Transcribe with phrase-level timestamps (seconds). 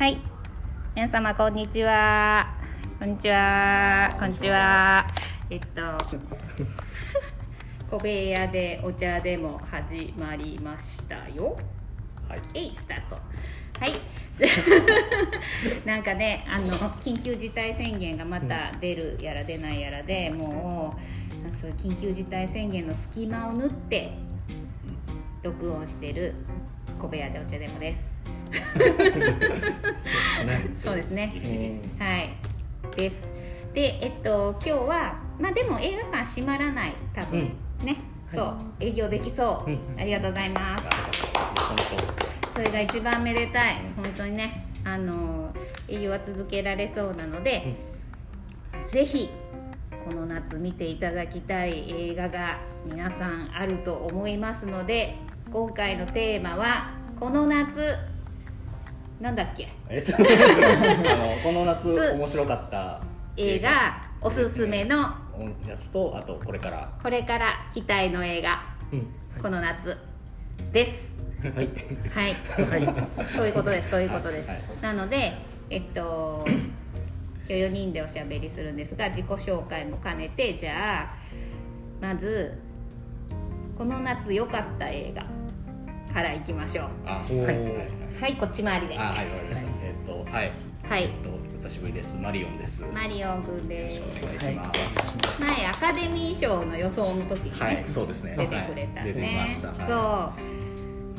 [0.00, 0.18] はい。
[0.96, 2.56] 皆様こんにちは。
[2.98, 4.08] こんにちは。
[4.18, 5.06] こんにちは。
[5.50, 5.82] えっと
[7.94, 11.54] 小部屋でお茶でも始まりましたよ。
[12.26, 12.40] はい。
[12.54, 13.16] えいスタート。
[13.16, 13.20] は
[13.84, 13.92] い。
[15.84, 16.68] なんかねあの
[17.02, 20.96] 緊急事態宣言がまた出るやら出ないやらで、も
[21.30, 24.12] う緊急事態宣言の隙間を縫って
[25.42, 26.36] 録音してる
[26.98, 28.09] 小部屋でお茶でもです
[30.82, 31.80] そうですね。
[31.98, 32.30] はい。
[32.96, 33.28] です。
[33.72, 37.52] でえっと今日はまあでも映画館閉まらない多分、
[37.84, 37.96] ね。
[38.32, 38.56] そう。
[38.80, 40.84] 営業できそう、うんありがとうございます。
[42.54, 43.76] 本それが一番めでたい。
[43.96, 44.66] 本当にね。
[44.84, 45.52] あの
[45.88, 47.76] 営業は続けられそうなので、
[48.88, 49.28] ぜひ
[50.04, 55.16] この夏見ていただきたい映画が皆さんあると思いますので
[55.52, 57.96] 今回のテーマはこの夏
[59.20, 59.68] なんだっけ？
[59.88, 60.14] 当えっと
[61.12, 63.00] あのこの夏つ面白かった
[63.36, 64.96] 映画おすすめの。
[65.66, 66.90] やつとあとこれから。
[67.02, 68.62] これから期待の映画。
[68.92, 69.06] うん。
[69.42, 69.96] この夏。
[70.72, 71.10] です。
[71.42, 71.68] はい。
[72.14, 72.86] はい、
[73.34, 73.90] そういうことです。
[73.90, 74.60] そういうことです、はい。
[74.82, 75.32] なので
[75.70, 76.44] えっと
[77.48, 81.14] 今日4人でおしゃべりするんですが自己紹介も兼ねてじゃあ
[82.00, 82.52] まず
[83.78, 85.24] この夏良かった映画
[86.12, 86.86] からいきましょう。
[87.06, 87.46] あはいはい。
[87.46, 87.66] はい
[88.20, 88.98] はいこっち回りで。
[88.98, 89.66] あはいわかりました。
[89.82, 90.52] えっとはい。
[90.88, 91.02] はい。
[91.04, 92.16] えっとお久しぶりです。
[92.16, 92.82] マリオンです。
[92.82, 94.80] マリオンくんでお願いします。
[95.40, 98.34] 前アカデミー賞の予想の時にね、はいそうですね。
[98.36, 99.08] 出てくれたはい。
[99.08, 99.86] 出てねました。
[99.86, 99.94] そ
[100.46, 100.59] う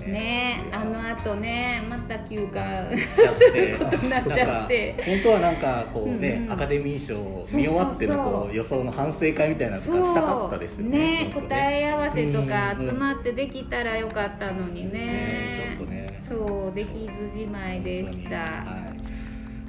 [0.07, 0.69] ね。
[0.71, 5.03] あの後ねまた休館しちゃっするてことになっちゃって。
[5.05, 6.51] 本当はなんかこうね、うんうん。
[6.51, 7.15] アカデミー賞
[7.55, 11.25] 見終わってのこう予想の反省会みたいなのとかしたかったですよね。
[11.25, 14.99] ね答え合わせとかうん集まってできたらよかったのにね。
[14.99, 16.21] ねちょっとね。
[16.27, 18.93] そうできずじまいでした、は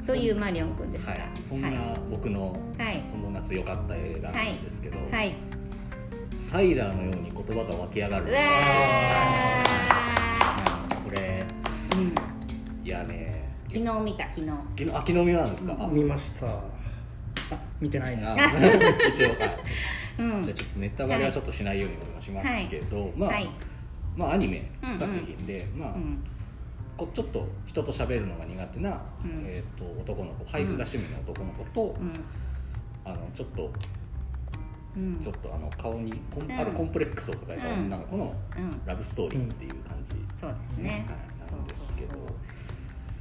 [0.03, 0.07] い。
[0.07, 1.71] というマリオンくんですがはい、そんな
[2.11, 3.03] 僕のはい。
[3.13, 5.35] この夏良かった映画なんですけど、はい。
[6.41, 8.27] サイダーのように言葉が湧き上がる
[12.85, 13.49] いやね。
[13.69, 14.47] 昨日見た昨日。
[14.77, 16.47] 昨日あ昨日見たんですか、あ見ました。
[16.49, 16.61] あ
[17.81, 18.29] 見てないです。
[18.29, 18.35] あ
[19.15, 19.59] 一応はい。
[20.19, 20.43] うん。
[20.43, 23.49] じゃあちょっとネタバレはちょっとしないようにしますけど、まあ、はい。
[24.17, 24.99] まあアニメうんうん。
[24.99, 26.19] 作品で、まあ、うん。
[26.97, 29.45] こうちょっと人と喋るのが苦手な、うん。
[29.47, 32.13] えー、と男の子俳句が趣味の男の子と、うん。
[33.05, 33.71] あのちょっと
[34.97, 35.21] うん。
[35.21, 36.53] ちょっとあの顔にコン、うん。
[36.53, 38.81] あるコンプレックスを抱えた女の子のうん。
[38.85, 40.17] ラブストーリーっていう感じ。
[40.41, 41.07] そうですね。
[41.09, 41.33] はい。
[41.53, 42.33] なんですけどそうそういや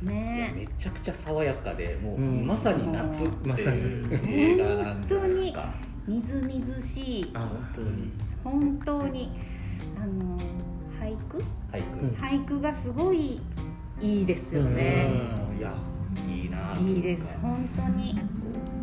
[0.02, 0.54] ね。
[0.56, 2.48] めちゃくちゃ爽やかでもう、うん。
[2.48, 5.74] まさに夏っていう映画なんじゃないですか。
[6.08, 7.32] みずみずしい。
[7.34, 8.12] あ本当に。
[8.44, 9.32] 本当に
[10.02, 10.38] あの
[11.00, 11.44] 俳句？
[12.18, 13.40] 俳句、がすごい
[14.02, 15.12] いいですよね、
[15.52, 15.58] うん。
[15.60, 15.74] いや
[16.28, 17.36] いいないいです。
[17.42, 18.16] 本当に。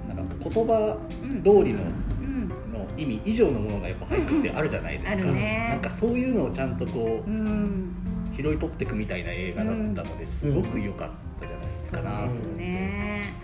[0.09, 1.43] なんか言葉うん。
[1.43, 1.83] 通りの
[2.21, 2.49] うん。
[2.73, 5.29] の意味以上のものがやっぱ俳句ってあるじゃないですか、うんうん。
[5.31, 5.67] あるね。
[5.71, 7.93] なんかそういうのをちゃんとこううん
[8.38, 11.10] 拾い取っていくみたいな映画だったのですごく良かっ
[11.41, 12.03] たじゃないですか。
[12.03, 13.34] な、そうですね。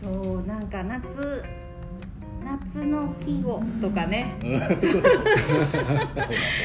[0.00, 1.42] そうなんか夏
[2.44, 4.34] 夏の季語とかね。
[4.42, 4.58] うん。
[4.58, 5.82] そうそうなんですよ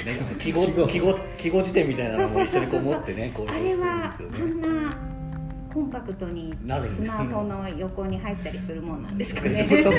[0.05, 0.35] ね。
[0.39, 3.33] 記号記号記号辞典みたいなのも一緒にこう持ってね。
[3.47, 4.67] あれはあんな
[5.75, 9.67] コンパクトにスマホの横に入ったりするもんなんですかね。
[9.67, 9.93] ちょっとあ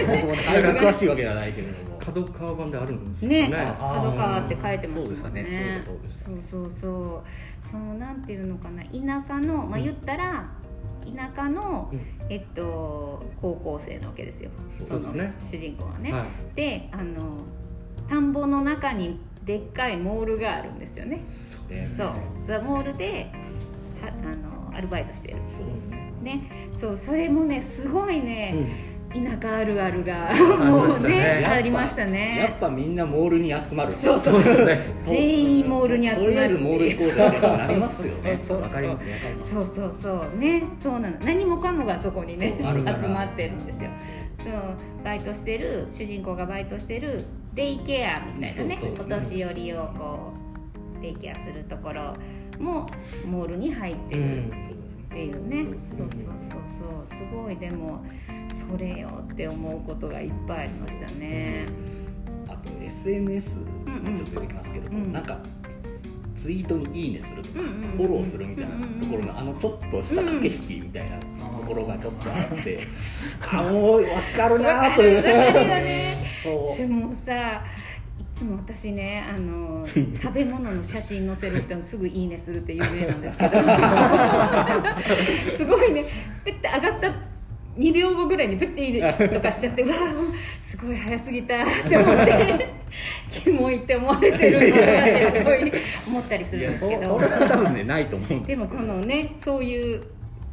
[0.55, 1.99] れが詳しいわけじゃないけれども。
[1.99, 3.51] 角川版であるんですよね。
[3.79, 5.43] 角川って書いてますもんね。
[5.43, 5.83] ね。
[5.85, 8.85] そうそうそうそのなんていうのかな。
[8.85, 10.49] 田舎のまあ言ったら
[11.05, 12.01] 田舎の、うん。
[12.31, 14.49] えっと高校生なわけですよ。
[14.83, 15.35] そうですね。
[15.43, 16.23] 主人公はね、はい。
[16.55, 17.37] であの
[18.09, 21.21] 田んぼの中にでっかいモールがあるんですよね。
[21.43, 21.85] そうね。
[21.99, 22.13] そう。
[22.47, 23.31] ザモールで
[24.01, 25.37] はあのアルバイトしてる。
[25.49, 26.13] そうですね。
[26.23, 28.97] ねそうそれもねすごいね、うん。
[29.25, 31.15] 田舎あるあるがりまもうしたね。
[31.17, 33.93] ねやっぱありましたやっねぱみんなモールに集まる。
[33.93, 38.23] そうそうですね全員モールに集まるとりあえずモール行こうぜってなりますよ。
[38.23, 38.69] ねそうそうそうそう。
[38.69, 39.51] わかりますわかります。
[39.51, 40.39] そうそうそう。
[40.39, 41.19] ねそうなの。
[41.21, 43.91] 何もかもがそこにね集まってるんですよ。
[44.39, 44.53] そう
[45.05, 47.25] バイトしてる主人公がバイトしてる
[47.55, 49.21] デイケアみたいなねおそうそうそう。
[49.21, 50.33] 年寄りをこ
[50.99, 52.15] うデイケアするところ
[52.59, 52.87] も
[53.27, 54.53] モールに入ってる
[55.17, 55.65] っていうね、
[55.97, 56.61] そうそうそう
[57.09, 57.17] そう。
[57.17, 58.05] すごいでも
[58.71, 61.67] それよって思うことがいっぱいありましたね、
[62.49, 64.17] あと SNS うんうん。
[64.19, 65.13] ちょっと出てきますけど、うん。
[65.15, 65.39] なんか
[66.37, 67.61] ツイートに「いいね」するとか、
[67.97, 71.27] フォローするみたいなところのあのちょっとした駆け引きみたいなと
[71.67, 72.81] ころがちょっとあって、
[73.51, 75.17] あもう分かるなという。
[75.17, 76.77] わかるわかるよねそう。
[76.77, 77.61] でもさい
[78.37, 83.51] つも私ねあの 食べ物の写真載せる人にすぐ「いいね」するって有名なんですけど。
[85.57, 86.05] すごいね
[86.45, 87.13] ペッて上がった
[87.79, 89.01] 2秒後ぐらいにペッて「いいね」
[89.33, 90.25] とかしちゃってう わーもう
[90.61, 92.69] すごい早すぎたって思って
[93.29, 95.73] キモいって思われてるんだなってすごい
[96.07, 97.21] 思ったりするんですけど。
[97.21, 100.03] それは多分ねないと思うでもこのねそういう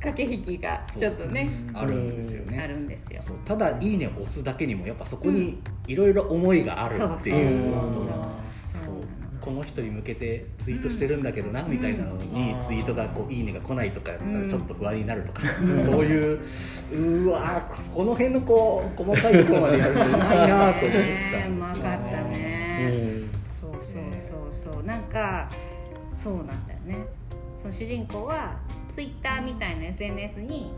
[0.04, 2.60] 駆け引きがちょっとねあるんですよね。
[2.60, 3.22] あるんですよ。
[3.26, 3.38] そう。
[3.46, 8.06] ただ「いいね」を押すだけにもやっぱそこにいろいろ思いがあるっていう,、そうそうそうそう。
[8.06, 8.96] そう。
[9.42, 12.64] この人に向けてツイートしてるんだけどな、みたいなのにうん。
[12.66, 15.42] ツイートがこう「いいね」が来ないとかやったうんらちょっと不安になるとか、
[15.86, 16.40] そういう
[16.94, 21.02] うわーこの辺のこう細かいところまでやるのうまいなと思っ
[21.32, 23.30] たうまかったうね、ん。
[23.60, 24.04] そうそう
[24.52, 24.84] そうそう。
[24.84, 25.50] なんか
[26.24, 26.98] そうなんだよね。
[27.62, 28.56] その主人公は
[28.96, 30.72] ツイッターみたいな SNS に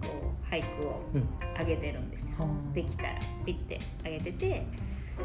[0.00, 0.08] こ
[0.50, 1.28] う俳句をうん。
[1.58, 2.28] 上げてるんですよ、
[2.72, 4.46] できたらピッて上げてて。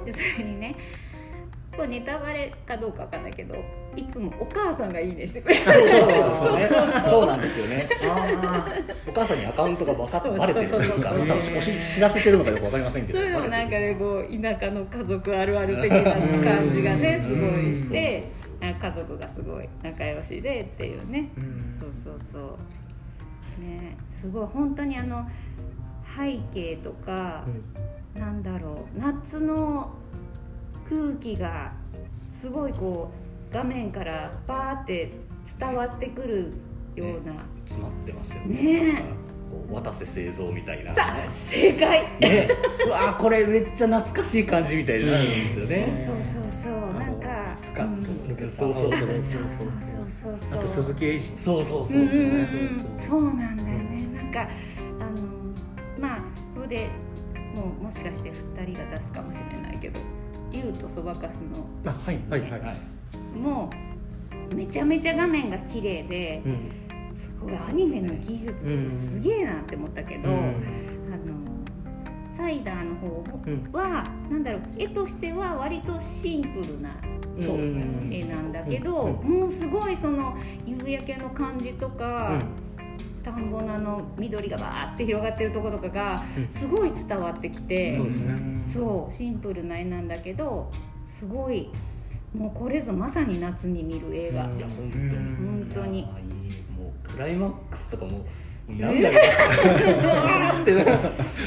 [0.03, 0.75] でそれにね
[1.75, 3.55] これネタバレかどうかわかんないけど
[3.95, 6.69] いつもお母さんがいいねしてくれるそうそうそうね
[7.07, 7.25] そう。
[7.27, 7.87] なんですよね。
[9.07, 10.69] お母さんにアカウントが分かっバレてる。
[10.69, 11.11] というか
[11.95, 17.35] 知らせてるのかよく分かりませんけどそういうのもなんかねこう田舎の家族あるある的な感じがねうん。
[17.35, 18.31] すごいして
[18.71, 21.31] 家族がすごい仲良しでっていうね。
[21.37, 21.77] うん。
[21.79, 23.61] そうそうそう。
[23.61, 24.47] ねすごい。
[24.47, 25.27] 本当にあの
[26.15, 27.43] 背景とか、
[28.15, 28.99] なんだろう。
[28.99, 29.93] 夏の
[30.89, 31.73] 空気が
[32.39, 33.11] すごいこ
[33.51, 35.11] う画面からバーって
[35.59, 36.53] 伝わってくる
[36.95, 37.33] ような、
[37.65, 38.93] 詰まってますよね。
[38.93, 39.32] ね
[39.71, 40.93] 渡瀬製造みたいな。
[40.93, 42.01] さあ正解。
[42.19, 42.49] ね。
[42.85, 46.99] うわーこれめっちゃ懐かしい感じみたいになるんですよね、そうそうそうそう。
[46.99, 48.51] なんかスカッと抜けた。
[48.57, 49.07] そうそうそうそう。
[49.07, 49.21] そう
[50.23, 51.37] そうそうあと鈴木英二。
[51.37, 52.19] そうそうそううんそう。
[52.19, 52.99] うんうんうん。
[52.99, 54.07] そうなんだよね。
[54.15, 54.47] なんか
[54.99, 55.27] あの
[55.99, 56.17] まあ
[56.55, 56.89] ここで
[57.55, 59.99] もうもしかして2人が出すかもしれないけど
[60.51, 63.37] 竜とそばかすのあはいはいはいはい。
[63.37, 63.69] も
[64.51, 66.71] うめちゃめちゃ画面が綺麗でうん。
[66.81, 66.82] す
[67.43, 70.35] ごいアニメの技術ってすげえなって思ったけど、うん。
[70.35, 76.95] あのサイダーの方うんは、なんだろう絵としては割とシンプルな
[77.39, 79.39] そうですね絵なんだけど、うん。
[79.41, 82.41] もうすごいその夕焼けの感じとか、
[83.23, 83.51] 田ん。
[83.51, 86.47] ぼのあの緑がバーって広がってるところとかがうん。
[86.51, 88.63] すごい伝わってきて、そうですね。
[88.67, 90.71] そうシンプルな絵なんだけど
[91.19, 91.69] すごい
[92.33, 96.07] もうこれぞまさに夏に見る映画、本当に
[97.03, 98.25] クライマックスとかもも
[98.69, 100.83] う涙がうわーってな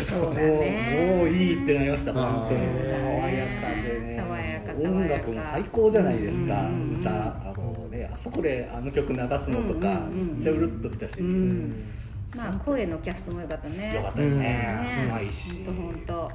[0.05, 2.13] そうだもうねもういいってなりました。
[2.13, 2.67] 本当に。
[2.73, 2.89] 爽
[3.29, 4.17] やかでね。
[4.17, 4.91] 爽やか爽やか。
[4.91, 6.71] 音楽も最高じゃないですか、
[7.01, 11.85] 歌あのねあそこであの曲流すのとか、めっちゃうるっときたし、うん。
[12.37, 13.95] まあ声のキャストも良かったね。
[13.95, 15.07] よかったですね、ね。
[15.09, 15.65] うまいし。
[15.65, 16.31] ほんとほんと。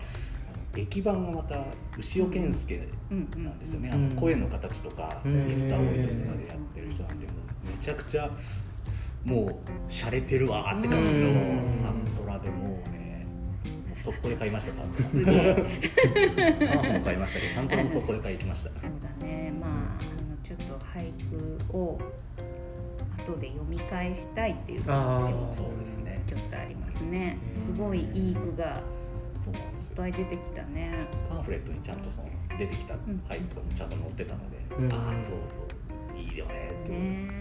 [0.74, 1.66] 劇版がまた
[2.00, 2.80] 牛尾健介
[3.10, 4.06] なんですよね、うん。
[4.08, 5.48] あの声の形とか、うん。
[5.48, 7.34] ミスターオイドとかでやってる人なんでも
[7.68, 8.32] うめちゃくちゃ
[9.24, 11.36] もう洒落てるわーって感じのうん。
[11.82, 13.26] サントラでもうね。
[13.64, 15.56] もう速攻で買いましたサントすげえ。
[16.60, 18.82] ラパンフも買いましたけどサントラも速攻で買いきましたそう
[19.20, 19.54] だね。
[19.60, 21.12] まああのちょっと俳
[21.70, 22.00] 句を
[23.18, 24.94] 後で読み返したいっていう気持
[25.28, 27.38] ちもそうですねちょっとありますね。
[27.68, 31.08] すごいいい句がいっぱい出てきたね。
[31.30, 32.98] パンフレットにちゃんとその出てきたん。
[33.30, 34.94] 俳句もちゃんと載ってたので、うん。
[34.94, 36.18] ああそうそう。
[36.18, 37.41] いいよねってね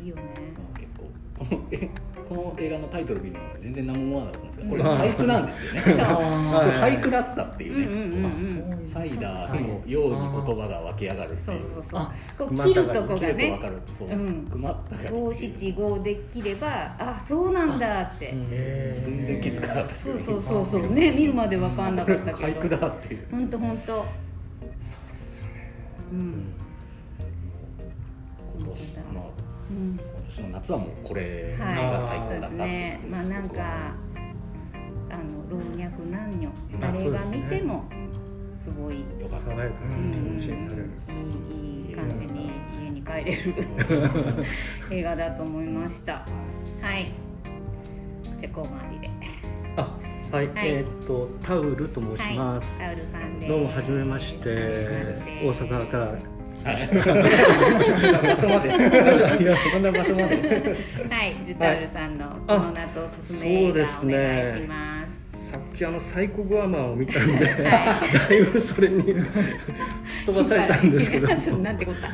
[0.00, 0.22] いいよね。
[0.56, 1.04] まあ結構。
[1.38, 1.88] こ のえ
[2.28, 5.80] この映画のタイトル見るの全然何も思わなかったんですけどこれうん俳句なんですよね。
[5.82, 8.72] 俳句だったっていうね、うんうんうんうん。
[8.72, 8.92] あそう。
[8.92, 11.58] サイダーのように言葉が湧き上がるってそいう。
[11.58, 12.00] うそうそうそう。
[12.00, 18.32] あこう切るとこ切るとがね五七五できればあそうなんだって。
[19.04, 20.92] 全然気づかなかったそうそうそうそう。
[20.92, 22.36] ね見るまで分かんなかったけど。
[22.38, 23.26] 俳句だっていう。
[23.30, 24.04] 本当本当そう
[24.78, 25.72] ですよね。
[26.12, 26.44] うん
[29.80, 33.94] 今年の夏はもうこれが最高だったっていうねまあなんか
[35.10, 37.84] あの老若男女誰が見ても
[38.62, 40.90] すごいいいよかった爽やかな気持ちになれる
[41.50, 42.50] いい感じに
[42.82, 44.46] 家に帰れる
[44.90, 46.26] 映画だと思いました
[46.82, 47.12] はい
[48.38, 49.10] じゃあコーマーリで
[49.76, 49.96] あ
[50.30, 54.48] はい、はいえーっとタウルと申します、タオルさんでどうもはめまして
[55.42, 56.18] 大阪から
[56.64, 58.70] 場所まで
[59.72, 60.36] そんな場所まで。
[61.08, 61.34] はい。
[61.46, 64.52] ジュタオルさんのこの夏おすすめ映画お願い。
[64.54, 69.24] しますさっきあのサイコグアマンを見たんで、はだいぶそれに吹っ
[70.26, 71.26] 飛ばされたんですけど。
[71.58, 72.08] なんてことだ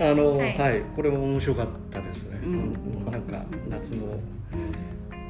[0.00, 0.78] あの、ははい。
[0.78, 2.38] い、これも面白かったですね。
[2.44, 3.10] うん。
[3.10, 4.20] なんか夏のうん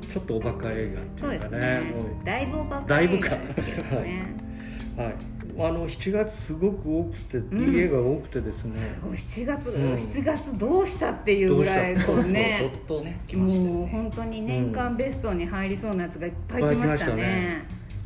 [0.08, 1.92] ちょっとおバカ映画っていうかね、ね。
[2.24, 4.22] だいぶおバカ映画ですけどね。
[4.96, 5.14] はい、
[5.58, 7.74] あの7月すごく多くて、ん。
[7.74, 8.74] いい映画が多くてですね。
[8.74, 9.94] すごい7月、うん。
[9.94, 13.88] 7月どうしたっていうぐらいこうねどっとね来ましたよもうね。
[13.90, 17.16] 本当に年間ベストに入りそうなやつがいっぱい来ましたね。
[17.16, 17.62] ね。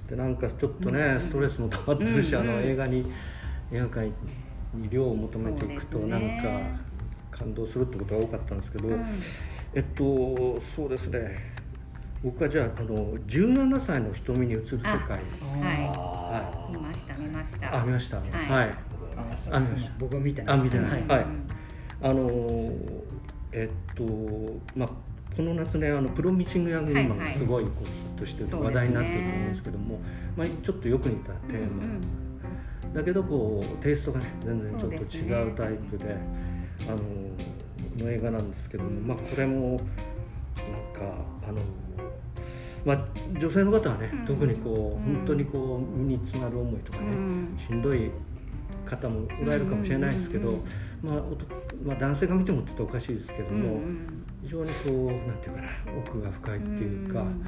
[0.08, 1.20] でなんかちょっとね、うん。
[1.20, 2.40] ストレスも溜まってるし、うん。
[2.40, 3.06] あの映画に
[3.70, 4.06] 映画館
[4.74, 6.80] に量を求めていくと、そうですなんね
[7.30, 9.04] か感動するってことが多かったんですけど、うん
[9.74, 11.52] えっとそうですね
[12.22, 14.90] 僕はじゃああの17歳の瞳に映る世界。
[14.90, 15.18] は
[16.30, 17.80] あい見ました見ました。
[17.80, 18.16] あ見ました？
[18.18, 18.28] はい。
[18.30, 18.74] はい、
[19.50, 19.92] あ見ました。
[19.98, 20.58] 僕は見てない。
[20.58, 20.90] あ見てない。
[20.90, 21.02] はい。
[21.08, 21.26] はい。
[22.02, 23.02] あのー
[23.54, 24.04] えっと
[24.74, 24.88] まあ
[25.36, 30.00] この夏ねあのプロミシング・ヤング・ウーマンがすごいこうヒットして話題になってると思うんですけども、
[30.36, 31.82] まあ、ちょっとよく似たテーマ、
[32.94, 36.16] だけどこうテイストがね全然ちょっと違うタイプで
[36.86, 41.14] あのの映画なんですけども、まあ、これもなんか
[41.48, 41.58] あの、
[42.84, 43.06] まあ、
[43.38, 44.24] 女性の方はね、うん。
[44.26, 45.16] 特にこううん。
[45.16, 47.58] 本当にこう身に詰まる思いとかね、うん。
[47.58, 48.10] しんどい
[48.84, 50.58] 方もおられるかもしれないですけど、
[51.02, 51.22] まあ
[51.84, 54.24] まあ、男性が見てもちょっとおかしいですけどうんも、うん。
[54.42, 55.68] 非常にこうなんていうかな
[56.06, 57.42] 奥が深いっていうか、うんあの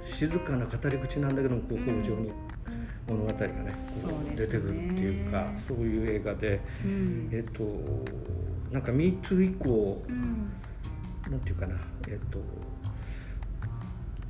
[0.00, 2.00] 静かな語り口なんだけどもこううん。
[2.02, 2.32] 北条に
[3.06, 7.28] 物語がねこそう出てくるっていうかそういう映画で、うん。
[7.32, 7.64] えっと
[8.72, 10.50] なんか「MeToo」以降うん。
[11.30, 11.74] なんていうかな
[12.06, 12.38] えっと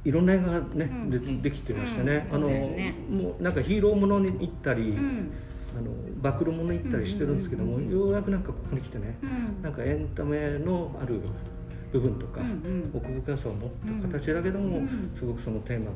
[0.05, 1.43] いろんな映画がね、うん。
[1.43, 2.37] でできてましてね、うん。
[2.37, 5.33] あのもうなんかヒーローものに行ったり、うん。
[5.77, 9.63] あの暴露ものに行ったりしてるんですけども、ようやくなんかここに来てね、うん。
[9.63, 11.21] なんかエンタメのある
[11.93, 12.41] 部分とか、
[12.95, 13.71] 奥深さを持っ
[14.03, 15.93] た形だけども、うんすごくそのテーマが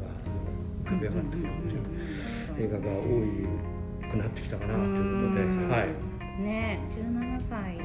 [0.84, 5.70] 浮かび上がってくるっていう映画が多くなってきたかなということで、うん。
[5.70, 7.82] はい、ね17歳の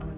[0.00, 0.16] あの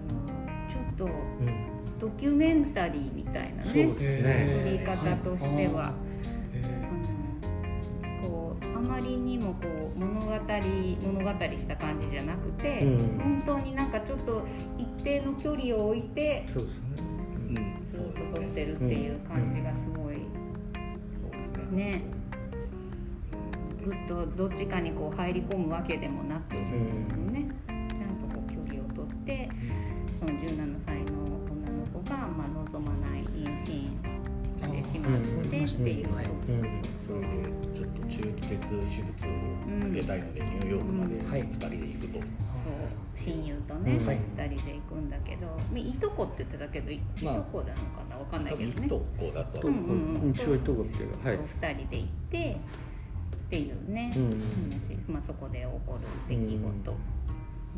[0.69, 1.70] ちょっとうん
[2.01, 4.55] ドキュメンタリーみたいなねね。
[4.57, 5.93] 作り方としては、
[8.75, 13.19] あまりにもこう物語物語した感じじゃなくて、うん。
[13.19, 14.47] 本当になんかちょっと
[14.79, 16.85] 一定の距離を置いてそうですね。
[16.97, 17.55] うん。
[17.85, 17.99] ずっ
[18.33, 20.15] と撮ってるっていう感じがすごい。
[21.71, 21.85] ね。
[21.91, 22.01] ね。
[23.85, 27.31] ぐっとどっちかにこう入り込むわけでもなく、ん。
[27.31, 29.49] ね、ちゃんとこう距離をとって
[30.19, 31.10] その17歳の
[32.11, 36.25] が、まあ、望まない妊娠してしまってっていう、うん。
[37.07, 37.27] そうで
[37.73, 42.27] ちょっと中気鉄手術を受けたいので、ニューヨークまでうんはい2人で行くと、そう。
[43.15, 43.97] 親友とね、うん。
[43.99, 45.47] 二人で行くんだけど。
[45.71, 47.35] みいとこって言ってたけどい,、まあ。
[47.37, 48.17] とこなのかな？
[48.17, 48.69] わかんない多けど。
[48.69, 50.31] ね分いとこだとうんうんうん。
[50.31, 51.37] 一応言っとこうっていうか、はい。
[51.37, 52.57] そう二人で行って
[53.35, 54.23] っていうね、うん。
[54.29, 56.61] 話まあ、そこで起こる出来事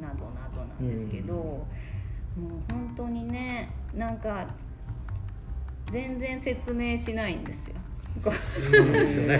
[0.02, 1.00] などなどなん。
[1.00, 1.66] ですけど、
[2.38, 4.48] もう本当にねなんか
[5.92, 7.76] 全然説明しないんですよ。
[8.22, 8.30] そ
[8.78, 9.40] うなんですよ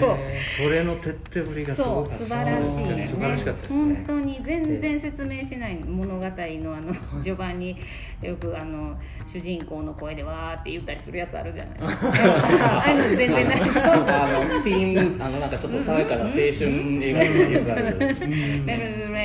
[0.56, 2.18] それの徹底ぶりがすごかった。
[2.18, 3.08] 素晴らしいね。
[3.10, 3.76] 素晴らしかったですね。
[3.78, 6.28] 本当に全然説明しない物語の
[6.76, 7.76] あの序盤に
[8.20, 8.96] よくあの
[9.32, 11.78] 主人公の声でわーって言ったりするやつあるじゃない。
[11.78, 13.60] ですかああいうの全然ない。
[13.60, 17.98] あのティーンあのなんかちょっと爽やかな青春映画とかよくある。
[17.98, 18.16] ベル
[18.66, 18.84] ベル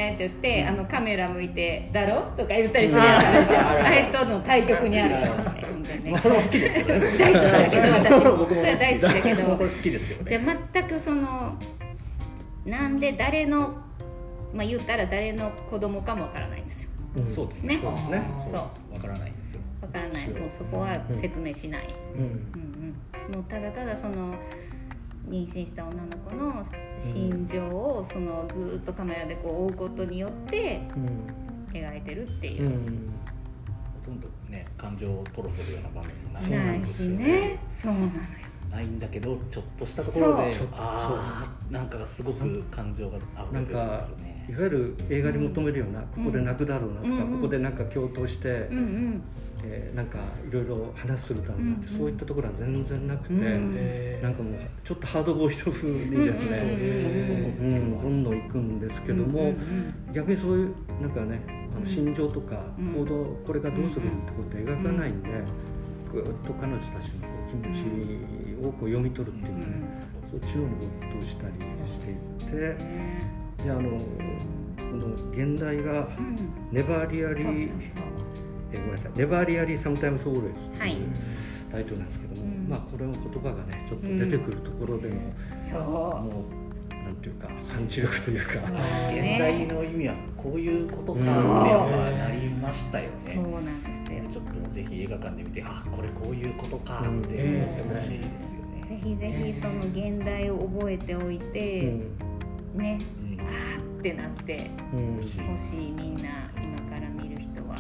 [0.10, 6.00] って言ってあのカメラ向いて「だろ?」とか言ったりするやつあるでしょあるあるあれとの対局にあるやつですね。
[6.00, 7.18] 本当にねまあそれも好きですけどね。
[7.18, 8.16] 大好きだけど。
[8.16, 8.60] 私も僕も。
[8.60, 9.58] それは大好きだけど僕も。
[9.58, 10.40] それ好きですけどじゃ
[10.74, 11.58] 全くその
[12.66, 13.74] なんで誰の
[14.54, 16.90] まあ言ったら誰の子供かもわからないんですよ。
[17.18, 17.28] うん。
[17.28, 17.80] ねそうですね。
[17.82, 18.22] そうですね。
[18.46, 18.94] そう。
[18.94, 19.62] わからないんですよ。
[19.82, 20.28] わからない。
[20.30, 22.22] もうそこは説明しない、うん。
[22.22, 22.96] うん
[23.30, 24.36] うん、もうただただその
[25.30, 26.66] 妊娠した女の子の
[27.02, 30.82] 心情をそのずっとカメラでこう追うことによって
[31.72, 32.64] 描いてるっていう。
[32.64, 33.19] う、ん。
[34.50, 37.60] ね感情を吐露するような場面もそうないしね。
[37.82, 38.12] そうなのよ。
[38.72, 40.68] ないんだけどちょっとしたところでそう。
[40.74, 44.46] ああなんかすごく感情が溢なんれてるんでかすよね。
[44.50, 47.34] いわゆる映画に求めるような、ここで泣くだろうなとか、うん。
[47.36, 49.22] ここでなんか共闘して、うんうん。
[49.64, 54.54] えーなんかいろいろ話するだろうなって、うんそういったところは全然なくて、うんなんかもう
[54.84, 56.58] ちょっとハードボイルド風にですね、
[57.60, 57.72] うんうん。
[57.72, 62.94] うんうんどんどん行くんですけども、うんうん逆にそういうなんかねあの心情とかうん。
[62.94, 65.30] 行動、これがどうするってことを描かないんで、
[66.12, 69.66] ぐーっと彼女たちのこう気持ちをこう読み取るっていうかね、
[70.30, 71.54] そっちの方に没頭したり
[71.92, 72.18] していっ
[72.78, 73.00] て。
[73.64, 76.38] であのこの現代がうん
[76.72, 77.70] 「ネバーリアリー
[78.72, 80.94] えごめんなさい「ネバーリアリーサムタイムスオーレス」ってはい。
[80.94, 81.08] いう
[81.70, 82.68] タイトルなんですけども、うん。
[82.70, 86.59] まあこれの言葉がねちょっと出てくるところでも、もう
[87.20, 88.54] なんていうかパンチ力というか。
[88.54, 91.20] 現代の意味はこういうことか。
[91.20, 91.30] って
[92.18, 93.34] なりましたよね。
[93.36, 94.24] そうなんですよ。
[94.32, 97.20] ちょっとぜひ映画館で見てあこれこういうことかうん。
[97.20, 98.86] って思ってほしいですよね。
[98.88, 102.78] ぜひぜひその現代を覚えておいて、うん。
[102.78, 103.00] ね。
[103.20, 104.00] うん。
[104.00, 105.18] ってなってうん。
[105.18, 105.36] ほし
[105.76, 107.76] いみんな今から見る人は。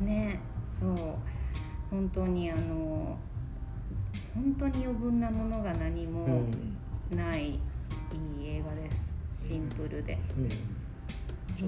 [0.00, 0.40] ね
[0.80, 0.96] そう。
[1.90, 3.18] 本当にあの
[4.34, 6.50] 本当に余分なものが何もうん。
[7.10, 7.58] ない、
[9.50, 10.48] シンプルで、うん。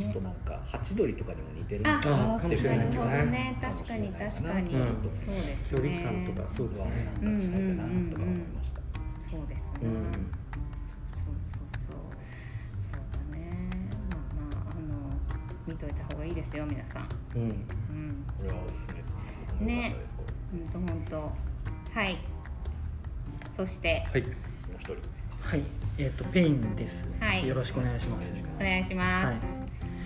[0.00, 3.24] ちょっとなんかハチドリとかにも似てるあのかなってかもしれなるほどですね。
[3.26, 3.58] ね。
[3.60, 4.86] 確かに確かに、うん。
[5.26, 6.88] そうです距ね離感とかそうですね
[7.20, 8.80] なんか近いかなとか思いました。
[9.28, 9.90] そうですね、うん。
[11.10, 11.98] そうそうそう。
[12.86, 13.42] そうだね。
[14.10, 15.18] まあまああの
[15.66, 17.08] 見といた方がいいですよ皆さん。
[17.34, 17.42] うん。
[17.42, 18.24] うん。
[18.38, 19.14] これはおすすめです。
[19.50, 20.22] 僕も良かったですこ
[20.52, 21.32] ほんとほんと
[21.98, 22.18] はい。
[23.56, 24.06] そして。
[24.12, 24.22] はい。
[24.22, 24.36] れもう
[24.78, 24.94] 一人
[25.42, 25.62] はい、
[25.99, 27.46] えっ、とペインです、はい。
[27.46, 28.32] よろしくお願いします。
[28.58, 29.38] お願いします、はい。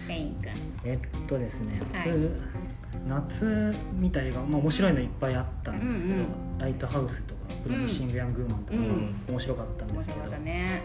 [0.09, 0.51] ペインくん。
[0.85, 2.11] えっとですね、はい。
[2.11, 2.31] 僕
[3.07, 6.59] 夏見た映画、まあ面白いのいっぱいあったんですけど、うんうん。
[6.59, 9.15] ライトハウスとかプロミシングヤングウーマンとか、うん。
[9.29, 10.83] 面白かったんですけど、面白かったね。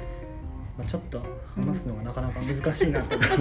[0.77, 1.21] まあちょっと
[1.55, 3.35] 話すのがなかなか難しいなと思って、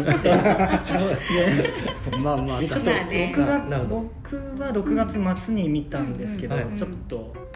[0.85, 2.19] そうですね。
[2.23, 2.61] まあまあ。
[2.61, 3.35] でちょっとまあね。
[3.37, 6.77] 僕が僕は6月末に見たんですけど、うんうん。
[6.77, 7.50] ちょっと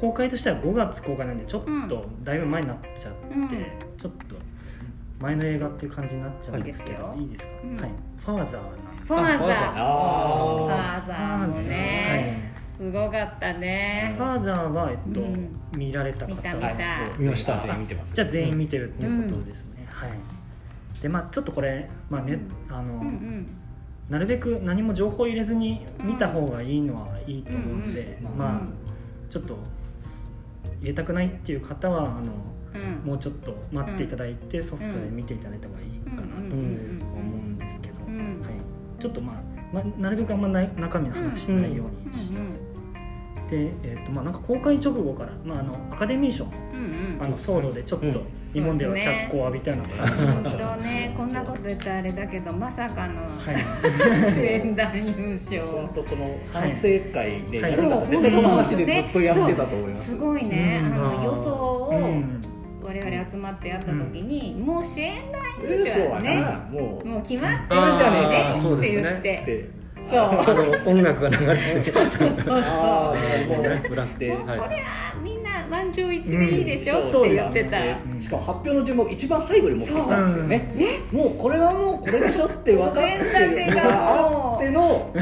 [0.00, 3.50] 公開としては5月公開なんでちょっとだいぶ前になっちゃって、うん。
[3.98, 4.36] ちょっと
[5.20, 7.76] 前の映画っていう感じになっちゃうんですけど、はいいいですか、うん。
[7.76, 7.90] はい。
[8.16, 8.60] ファーザー
[9.06, 9.74] ファーザー。
[9.74, 9.96] フあ
[10.56, 14.14] ファーザーァーザーもはね、すごかったね。
[14.16, 15.60] ファーザーは、えっとうん。
[15.76, 16.34] 見られた方。
[16.34, 16.76] 見た見はい。
[16.76, 17.60] たもう見ました。
[17.60, 18.14] 全員見てます。
[18.14, 20.10] じゃあ全員見てるっていうことですね、はい。
[21.02, 22.38] でまあちょっとこれまあね、
[22.70, 23.46] あの、うんうん。
[24.08, 28.38] なるべく何も情報入れずに見た方がいいのはいいと思うんで、うんうん。
[28.38, 28.60] まあ
[29.28, 29.58] ちょっと
[30.80, 32.32] 入れたくないっていう方はあの
[32.74, 33.02] うん。
[33.04, 38.14] もうちょっと待っていただいて、ソフトで見ていただいた方がいいかなとうん思うんですけど、うん。
[38.14, 39.36] うんはい、ちょっとまあ、
[39.72, 42.62] まあ、なるべくあんまない中身の話しないようにします、
[43.50, 47.18] で、えーとまあ、なんか公開直後から、まあ、あのアカデミー賞のうんうん。
[47.20, 48.12] あの騒動でちょっうん。
[48.12, 50.50] と日本では脚光を浴びたような感じだった。
[50.50, 54.32] 本当ねこんなこと言ったらあれだけどまさかのはい。
[54.34, 56.82] 主演男優賞本当この反省
[57.12, 57.70] 会ではい。
[57.72, 60.88] やるんだったら絶対この話でずっとやってたと思いますすごいね、う。
[60.88, 60.94] ん。
[60.94, 61.94] あの予想をう。
[62.00, 62.40] ん。
[62.82, 64.84] 我々集まってやった時に、もう。
[64.84, 67.06] 主演男優嘘賞はねもう。
[67.06, 67.22] もう。
[67.22, 68.80] 決まってるじゃねえそう。
[68.80, 69.70] ですねって言ってで
[70.10, 70.20] そう。
[70.20, 77.08] あの音楽が流れててそうそうそうあーもうね裏でもうこれははみんな満場一致でいいでしょ、うん。
[77.08, 78.16] って言ってた、う。
[78.16, 78.20] ん。
[78.20, 80.26] しかも発表の順も一番最後に持ってきたん。
[80.26, 83.74] ですよねもうこれはもうこれでしょって分かってるの。
[83.74, 83.82] が
[84.54, 85.14] あっての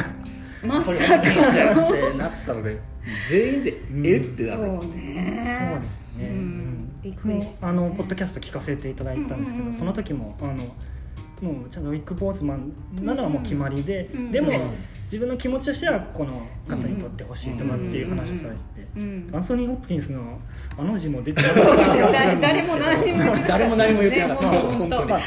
[0.64, 2.78] まさかってなったので
[3.30, 7.68] 全員でうんえってなそうるそうねですね、うん。
[7.68, 9.72] あのポッドキャスト聞かせていただいたんですけど、うんうんうん。
[9.72, 10.74] その時もあの
[11.40, 12.72] もうちゃんとウィッグ・ボーズマン
[13.02, 14.58] ならもう決まりで、うんでも、うん。
[15.04, 18.50] 自分の気持ちとしてはこの方にとってほしいとかっていう話をされ
[18.84, 19.30] てて、うん。
[19.32, 20.38] アンソニー・ホップキンスの
[20.76, 24.50] あの字も出てなかった気がする誰んです誰も何も誰も何も言ってなかった。
[24.50, 25.10] ね本当に。
[25.10, 25.20] まあ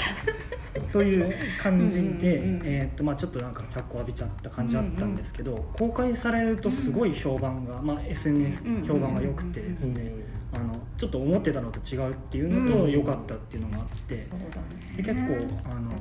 [0.93, 10.13] という感じで、うんうんうんえーっとまあ、ちょっとなんか脚光浴びちゃった感じあったんですけど、公開されるとすごい評判が、まあ、SNS うん評判が良くてですね、
[10.54, 12.92] あのちょっと思ってたのと違うっていうのとうん。
[12.92, 14.98] 良かったっていうのがあって、そうだね。
[14.98, 15.92] で結構あの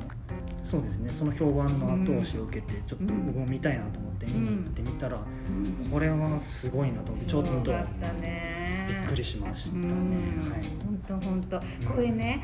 [0.63, 1.13] そうですね。
[1.13, 9.89] その評判の後押しを受けてちょっと僕も見たいなと思って見に行ってみたら、うんこれはすごいなと思ってちょっとびっくりしましたね。
[9.89, 10.63] はい。
[10.85, 11.61] 本当本当。
[11.89, 12.43] これね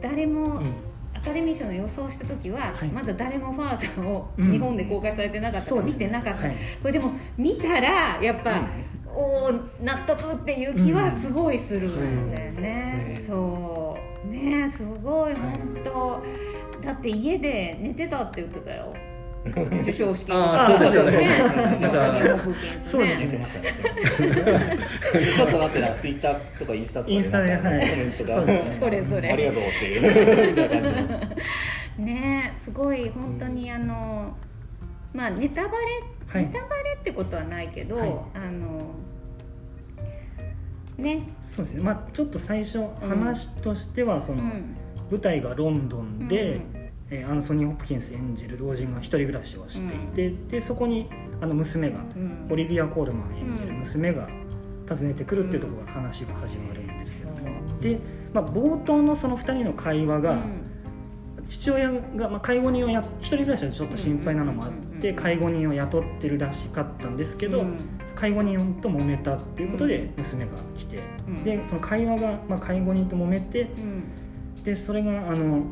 [0.00, 0.72] 誰も、うん。
[1.14, 2.88] アカデミー賞の予想した時は、はい。
[2.88, 4.50] まだ誰もファーザーをうん。
[4.52, 6.56] 日本で公開されてなかったから、見てなかった、はい。
[6.80, 8.66] これでも見たらやっぱ、
[9.16, 13.26] おー納得っていう気はすごいするんだよね、うん。
[13.26, 14.28] そう。
[14.28, 16.22] ねすごい本当、
[16.84, 18.94] だって家で寝てたって言ってたよ。
[19.84, 21.16] 授賞式あーそうですよね。
[21.18, 21.38] ね。
[21.38, 22.44] なんか
[22.80, 23.74] そうです言ってましたね。
[25.36, 27.60] ちょっと待ってなツイッターとかインスタとかインスタではい。
[27.60, 28.64] コメントがそうです。
[28.64, 30.48] ねそれぞれありがとうってい
[31.98, 32.02] う。
[32.02, 34.34] ねすごい本当にあの、
[35.12, 35.76] まあネタバレ、
[36.26, 36.46] はい。
[36.46, 38.08] ネタバレってことはないけど、はい。
[38.08, 38.94] あの
[40.98, 41.82] ね、そうですね。
[41.82, 44.76] まあちょっと最初話としてはその、うん。
[45.10, 46.60] 舞台がロンドンで、うん
[47.10, 49.98] えーアンソニー・ホプキンス演じる老人が一人暮らしをしてい
[50.30, 51.08] て、でそこに
[51.40, 52.48] あの娘がうん。
[52.50, 53.78] オリビア・コールマン演じるうん。
[53.80, 54.28] 娘が
[54.88, 57.30] 訪ねてくるっていうところから話が始まるんですけど
[57.80, 57.98] で、
[58.32, 60.64] まあ、冒頭のその2人の会話が、うん。
[61.46, 65.16] 父親が、まあ、介護人をや一人暮らしでちょっと心配なのもあって、うん。
[65.16, 67.93] 介護人を雇ってるらしかったんですけど、うん
[68.24, 71.44] 介護人と揉めたっていうことで娘が来て、うん。
[71.44, 74.64] でその会話が、まあ、介護人と揉めてうん。
[74.64, 75.62] でそれがあの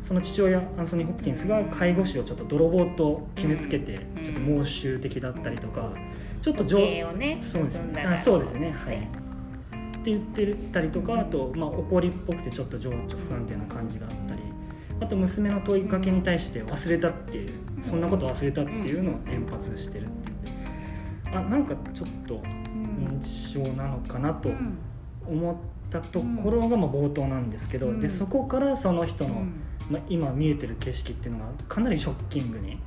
[0.00, 4.22] その父親アンソニー・ホプキンスが介護士をちょっと泥棒と決めつけて、うん。
[4.22, 5.92] ちょっと猛襲的だったりとか
[6.40, 6.80] ちょっと情を
[7.12, 7.82] ねそうです。
[7.82, 8.96] ねあそうですねはい。
[8.96, 12.94] って言ってたりとかあと、まあ、怒りっぽくてちょっと情緒
[13.28, 14.40] 不安定な感じがあったり
[15.00, 20.08] あと娘の問いかけに対して忘れたっていうそんなこと忘れたっていうのを連発してるっ
[21.32, 22.42] あなんかちょっと
[22.74, 24.50] 認知症なのかなと
[25.26, 25.56] 思っ
[25.90, 29.44] たところがまあ冒頭なんですけど、でそこからその人の、
[29.88, 32.78] まあ、今見えてる景色っていうのがかなりショッキングに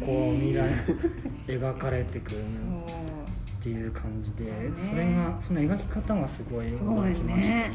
[0.00, 0.70] こう未来
[1.46, 4.44] 描かれてくるっていう感じで、
[4.76, 7.70] それがその描き方がすごい動きましたね。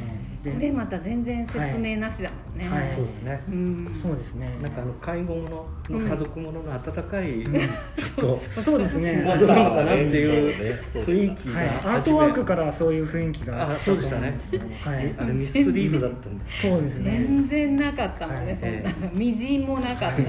[0.53, 2.87] これまた全然説明なしだもんね、はい。
[2.87, 4.57] はい、そうですね、うん、そうですね。
[4.61, 9.17] なんかあの介護ものの家族ものの温かい、うん、ちょっとそうですね。
[9.23, 10.53] なのかなっていう
[10.93, 13.73] 雰囲気が、はい、アートワークからそういう雰囲気が。
[13.75, 14.37] あそうでしたね、
[14.83, 17.11] はい、あれミスリードだったんでそうですね。
[17.17, 18.91] 全然なかったもんね、そんな。
[19.13, 20.07] みじんもなかった。
[20.07, 20.19] あれ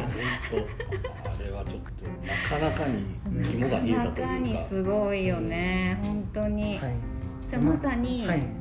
[1.50, 3.04] はちょっとなかなかに
[3.50, 4.04] 肝が冷えたというか。
[4.04, 8.58] なかなかにすごいよね、本当に、はい、まさに、はい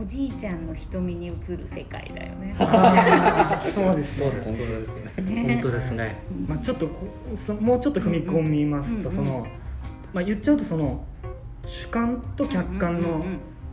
[0.00, 2.54] おじいちゃんの瞳に映る世界だよね。
[3.74, 5.54] そうです、そうです、そうですね。
[5.54, 6.16] 本当ですね。
[6.46, 6.88] まあちょっと
[7.36, 9.44] そもうちょっと踏み込みますと、その
[10.12, 11.04] まあ言っちゃうとその
[11.66, 13.24] 主観と客観の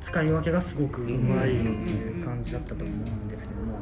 [0.01, 3.77] 使い分けがすごくうまいっていう感じだったと思うんですけども、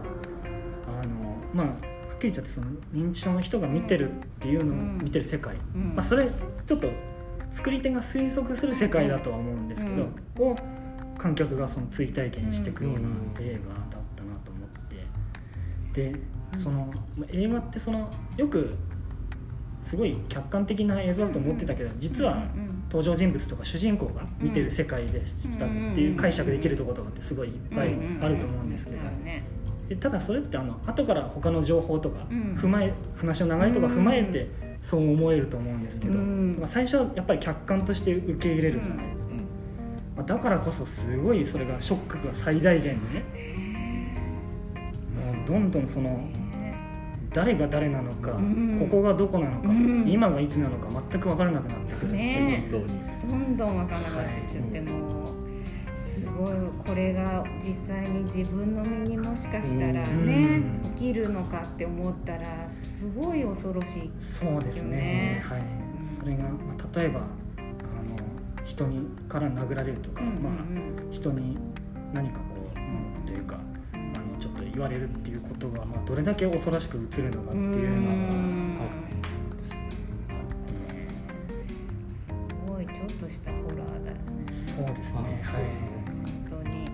[1.02, 1.78] あのまあはっ
[2.20, 5.56] きり言っちゃってその認知症の人が見てるっていうのを見てる世界、
[5.96, 6.30] まあそれ
[6.66, 6.90] ちょっと
[7.52, 10.56] 作り手が推測する世界だとは思うんですけど、を
[11.18, 13.00] 観客がその追体験していくような
[13.40, 14.84] 映画だったなと思って。
[15.94, 16.16] で
[16.58, 16.94] その
[17.30, 18.76] 映画ってそのよく
[19.84, 22.46] すごい客観的な映像だと思ってたけど実は
[22.90, 27.90] 登場人物とか主人公が見てる世界でしたっていう解釈できるところとかってすごいいっぱい
[28.22, 28.70] あると思うん。
[28.70, 28.98] ですけど
[29.90, 34.50] でただそれってあの後から他の情報とか踏まえ話の流れとか踏まえて
[34.82, 39.06] そう思えると思うんですけど最初はやっぱり客観として受け入れるじゃない。
[39.08, 39.23] ですか。
[40.22, 43.24] だからこそすごいそれがショックが最大限にね。
[45.16, 46.28] もうどんどんその
[47.34, 52.14] 誰が誰なのか、うん、ここがどこなのか、うん、今がいつなのか全く分からなくなってくる。
[52.14, 55.44] ねどんどん分からなくなっちゃって、はい、もう。
[56.14, 56.54] すごい
[56.86, 65.44] これが実際に自分の身にもしかしたらね、うん、起きるのかって思ったらすごい恐ろしい、ね、そうですね。
[65.44, 65.62] はい。
[66.04, 67.22] それが、まあ、例えば
[68.66, 70.54] 人にから殴られるとか、うんうんうん、まあ、
[71.12, 71.58] 人に
[72.14, 72.44] 何かこ
[72.76, 72.82] う、う
[73.24, 73.60] ん、というか
[73.94, 78.94] あのちょっと言われるっていうことが、まあ、どれだけ恐ろしく映るのかっていうのが。
[79.66, 79.76] す
[82.68, 84.22] ごいちょっとしたホラーだよね。
[84.50, 85.42] そうですね。
[85.44, 85.64] はい。
[86.50, 86.86] 本当に。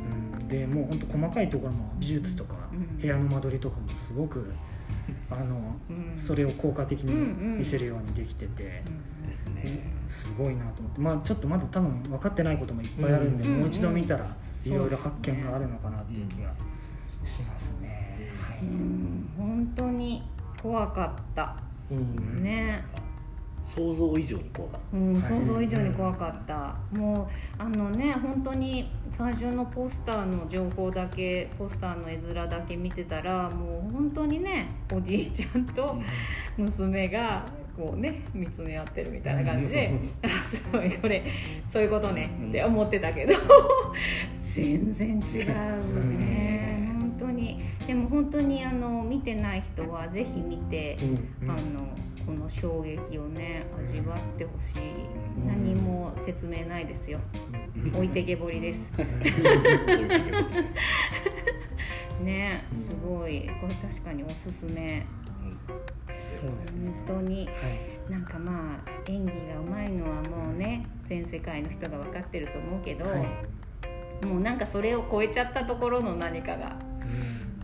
[0.41, 2.55] うん、でもう本当細かいところも美術とか、
[3.01, 4.51] 部屋の間取りとかもすごく
[5.29, 7.13] あの、うん、それを効果的に
[7.59, 8.83] 見せるようにできてて、で
[9.33, 10.99] すね、すごいなと思って。
[10.99, 14.25] まあちょっとまだ多分分かってないこともいっぱいあるんで、もう一度見たら
[14.65, 16.51] いろいろ発見があるのかなっていう気が
[17.23, 18.31] しますね。
[18.41, 18.57] はい、
[19.37, 20.23] 本当に
[20.61, 21.55] 怖かった、
[21.89, 22.83] ね。
[23.69, 35.99] 想像以上に怖かった、うん、想像以上に怖かった、もうあのね本当に最初のポスターの情報だけポスターの絵面だけ見てたらもう本当にねおじいちゃんと
[36.57, 37.45] 娘が
[37.79, 41.23] こうね見つめ合ってるみたいな感じで、あすごいこれ
[41.71, 43.33] そういうことねって思ってたけど
[44.53, 46.93] 全然違うね。
[46.99, 47.61] 本当に。
[47.87, 50.97] でも本当にあの見てない人はぜひ見て、
[51.43, 51.87] あの
[52.25, 54.79] この衝撃をね味わってほしい。
[55.47, 57.21] 何も説明ないですよ。
[57.93, 58.79] 置いてけぼりです。
[62.21, 63.49] ねすごい。
[63.61, 65.05] これ確かにおすすめ
[66.19, 67.51] そうですね本当に、は
[68.09, 76.75] い、なんかまあ演技がうまいのはもうね全世界の人が分かってると思うけど、はい、もうなんかそれを超えちゃったところの何かが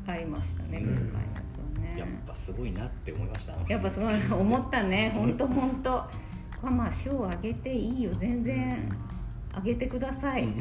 [0.08, 2.00] ありましたね、うん、今回のやつはね。
[2.00, 5.12] やっぱすごいなって思いましたやっぱすごい思ったね。
[5.18, 6.06] 本当本当。
[6.62, 8.12] まあ賞をあげていいよ。
[8.16, 8.90] 全然
[9.56, 10.48] あげてください、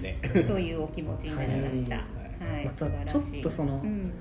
[0.00, 2.02] ね、というお気持ちになりました、は
[2.62, 4.12] い、またちょっとその、うん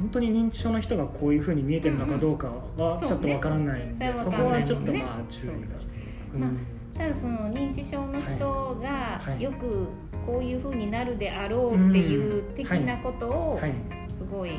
[0.00, 5.98] 本当に認知症の人がこういうふうに見えてるのかどうかはちょっとわからないんで、そこはちょっとまあ注意が必
[6.32, 9.88] 要、まあ、ただその認知症の人がよく
[10.26, 13.60] こういうふうになるであろうっていう的なことを
[14.08, 14.52] すごい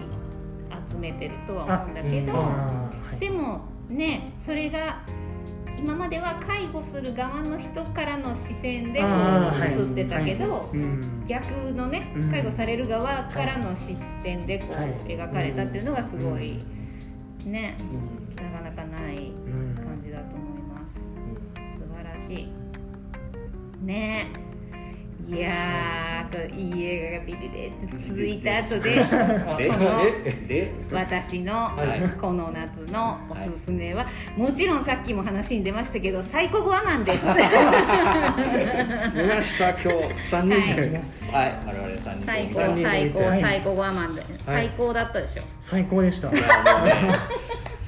[0.89, 5.03] 集めてるとは思うんだけど、でもねそれが
[5.81, 9.09] 今までは介護する側の人からの視線でこう
[9.63, 10.77] 映ってたけど、はい。
[10.77, 16.59] はい逆のね介護される側からの視点でこう描かれたっていうのがすごい
[17.45, 17.77] ね、
[18.35, 19.31] なかなかない
[19.75, 20.99] 感じだと思います、
[21.79, 23.85] 素晴らしい。
[23.85, 24.31] ね
[25.31, 30.73] いやーいい映画がビリレって続いた後ででこのでで？
[30.91, 32.01] 私のはい。
[32.19, 37.23] この夏のおすすめは、もちろんさっきも話に出ましたけど「サイコゴアマン」です。
[37.31, 37.39] 見ま
[39.41, 39.77] した今
[40.09, 40.19] 日。
[40.19, 41.53] 三人で、はい。
[41.65, 44.21] 我々三人最高最高最高ゴアマンで。
[44.39, 46.29] 最高だったでしょ、最高でした。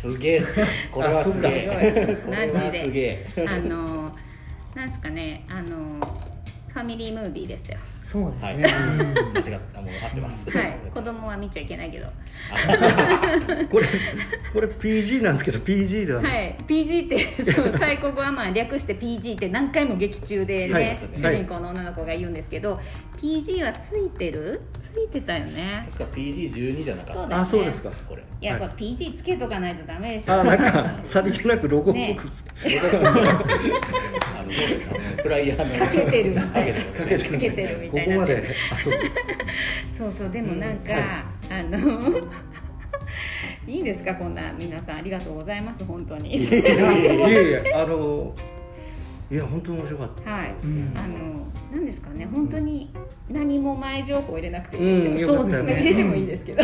[0.02, 0.44] すげえ
[0.90, 2.16] これはすげえ。
[2.24, 2.38] すごい。
[2.38, 3.28] これはすげえ。
[3.46, 4.10] あの
[4.76, 6.00] なんですかねあの
[6.74, 7.78] ファミリームービーですよ。
[8.04, 8.58] そうですはい。
[8.58, 8.64] ね、
[9.34, 10.50] 間違ったもう合ってます。
[10.52, 10.78] はい。
[10.94, 12.08] 子供は見ちゃいけないけど。
[13.72, 13.88] これ
[14.54, 16.54] これ PG なんですけど PG でははない、い。
[16.64, 21.00] PG ってそうサイコゴアマン略して PG って何回も劇中でね、はい。
[21.16, 22.78] 主人公の女の子が言うんですけど、
[23.22, 24.62] PG はついてる？
[24.94, 25.88] ついてたよね。
[25.90, 27.40] 確か PG12 じゃなかった。
[27.40, 27.90] あそうですか。
[28.08, 28.22] これ。
[28.42, 28.70] いや、はい。
[28.70, 30.34] これ PG つけとかないとダメでしょ。
[30.34, 32.28] あなんかさりげなくロゴっぽく、
[35.24, 35.86] フライヤーの。
[35.86, 38.56] かけてるみたいなかけてるかけてるみたいなここまで。
[38.72, 38.94] あそう。
[39.98, 41.26] そうそうでもなんか、うんはい。
[41.50, 42.18] あの
[43.68, 46.36] いいんですかこんな皆さんありがとうございます本当に。
[46.36, 48.34] いやいやいやあの
[49.32, 50.32] いや本当に面白かった。
[50.32, 50.92] はい、うん。
[50.96, 52.94] あのなんですかね本当に
[53.30, 55.74] 何も前情報入れなくていいですよ、うんよかったよね。
[55.74, 56.64] 入れてもいいですけど、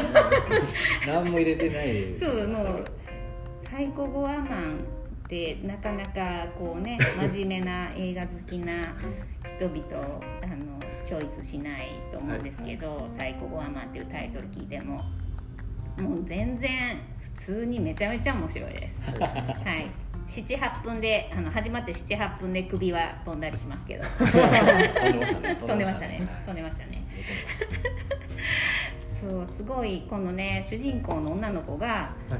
[1.07, 2.19] 何も入れてない。
[2.19, 2.85] そうもう
[3.69, 4.79] サイコゴアマン
[5.25, 6.97] ってなかなかこうね
[7.31, 8.95] 真面目な映画好きな
[9.57, 9.83] 人々
[10.43, 10.68] あの
[11.09, 15.03] チョイスしないと思うんですけど「サイコゴアマン」っていうタイトル聞いても
[15.97, 16.99] もう全然
[17.33, 19.19] 普通にめちゃめちゃ面白いです。
[19.19, 19.89] はい。
[20.27, 24.03] 78分であの始まって78分で首は飛んだりしますけど。
[25.57, 26.27] 飛んでましたね。
[26.45, 27.03] 飛んでましたね。
[29.19, 32.39] そうすごいこのね主人公の女の子がはい。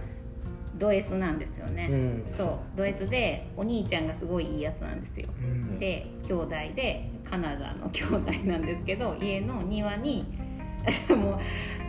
[0.76, 2.26] ド S なんですよね、うん。
[2.32, 2.78] そう。
[2.78, 5.28] ド S でお兄ちゃんがすごいいいやつなんですよ。
[5.42, 5.80] うん。
[5.80, 10.26] で兄弟でカナダの兄弟なんですけど家の庭に
[11.16, 11.38] もう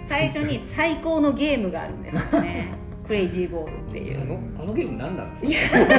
[0.09, 2.69] 最初に最高のゲームがあるんですよね。
[3.07, 4.21] クレイジーボールっていう。
[4.21, 5.77] あのあのゲーム何なんですか？
[5.77, 5.97] あれ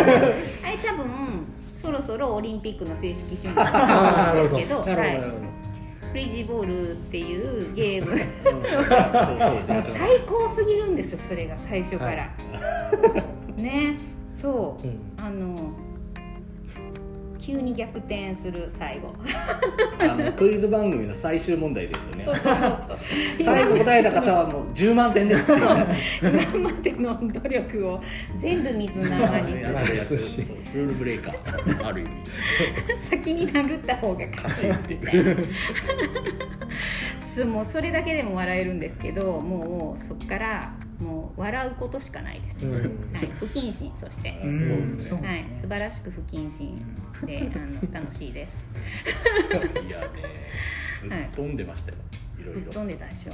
[0.86, 5.22] 多分そろそろオリンピックの正式種目だと思うんですけどはい。
[6.10, 8.18] クレイジーボールっていうゲーム。
[9.94, 12.30] 最高すぎるんですよそれが最初から、
[13.56, 13.98] ね
[14.42, 14.86] そう。
[14.86, 15.00] うん。
[15.18, 15.72] あの
[17.42, 19.14] 急に逆転する最後。
[20.00, 22.40] あのクイズ番組の最終問題ですよね。
[23.44, 28.02] 最後答えた方はもう10万点ですよ今までの努力を
[28.38, 29.54] 全部水縄に
[29.96, 32.10] するルールブレイカーある意味
[33.10, 35.36] 先に殴った方が勝ちみたいな
[37.36, 42.74] そうもうそれだけでも笑えるんですけどもうそこからもう笑うことしかないです、うん。
[43.14, 46.78] はい、不謹慎そして、ねはい、素晴らしく不謹慎
[47.26, 48.68] であの楽しいです。
[49.52, 50.08] いやね。
[51.02, 51.98] ぶっ飛んでましたよ。
[52.40, 52.44] い。
[52.44, 52.62] ろいろ。
[52.62, 53.34] ぶっ飛んでたでしょ、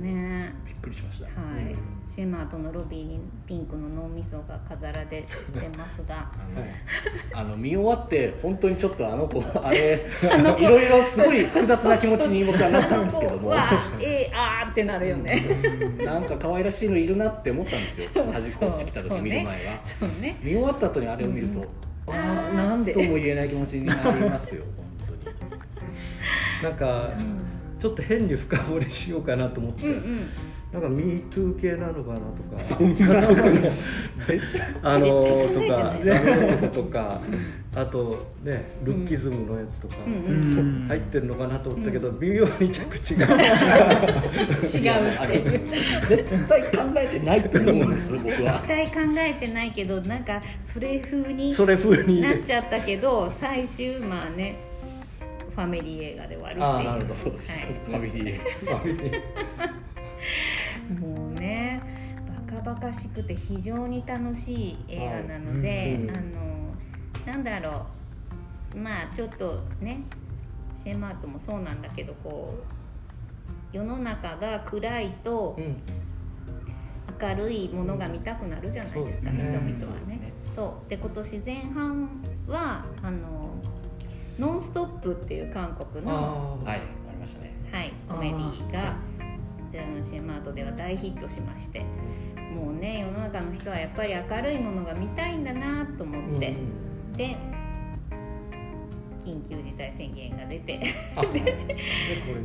[0.00, 0.52] ね。
[0.66, 1.24] びっくりしました。
[1.26, 1.74] はい、
[2.10, 5.26] シェマートのロビーにピンクの脳みそが飾られて
[5.76, 6.26] ますが。
[7.34, 10.00] あのあの見終わって本当にちょっとあの子 あれ
[10.58, 13.54] いろいろすごい複雑な気持ちに僕はなったんですけども。
[14.00, 15.42] えー、あーってなるよね。
[16.04, 18.24] なんか可愛らしいのいるなって思ったんですよ。
[18.32, 19.80] 端っこっち来た時見る前は。
[19.84, 20.36] そうね。
[20.42, 21.60] 見終わった後にあれを見ると、
[22.06, 24.86] あああーなんとも言えない気持ちになりますよ本
[25.22, 25.36] 当に。
[26.62, 27.10] なんか
[27.78, 30.28] ちょっと変に深掘りしようかなと思って、うんうん
[30.72, 32.60] なんか MeToo 系なのかなとか。
[32.60, 33.42] そんなそんな
[34.82, 35.06] あの
[35.48, 37.22] とか絶対あのとか
[37.74, 39.94] あとねルッキズムのやつとか、
[40.88, 43.26] 入ってるのかなと思ったけど、微妙に着地が。
[43.26, 43.42] 違う
[46.06, 48.62] 絶対考えてないと思うんです僕は。
[48.66, 52.20] 絶対考えてないけどなんかそれ風にそれ風に。
[52.20, 54.58] なっちゃったけど最終まあね
[55.54, 56.66] ファミリー映画で終わるっていう。
[56.66, 58.38] あーなるほそうですファミリー。
[58.38, 59.22] ファミリー
[61.00, 61.80] もうね
[62.48, 66.10] バカバカしくて非常に楽しい映画なので、はいうん。
[66.10, 67.86] あのなんだろ
[68.74, 68.78] う。
[68.78, 70.00] まあちょっとね
[70.74, 72.54] シェマートもそうなんだけどこ
[73.72, 75.76] う世の中が暗いとうん。
[77.20, 79.68] 明るいものが見たくなるじゃないですか、そうですね。
[79.68, 80.32] 人々はね。
[80.44, 82.08] そうで今年前半
[82.46, 83.54] はあの
[84.38, 86.80] 「ノンストップ」っていう韓国の、はい、
[88.08, 88.96] コメディが
[89.72, 91.84] であのシェマートでは大ヒットしまして
[92.54, 97.36] もうね世の中の人はやっぱり明るいものが見たいんだなと思ーって、うんで
[99.24, 100.80] 緊急事態宣言が出て
[101.14, 101.76] あ れでね。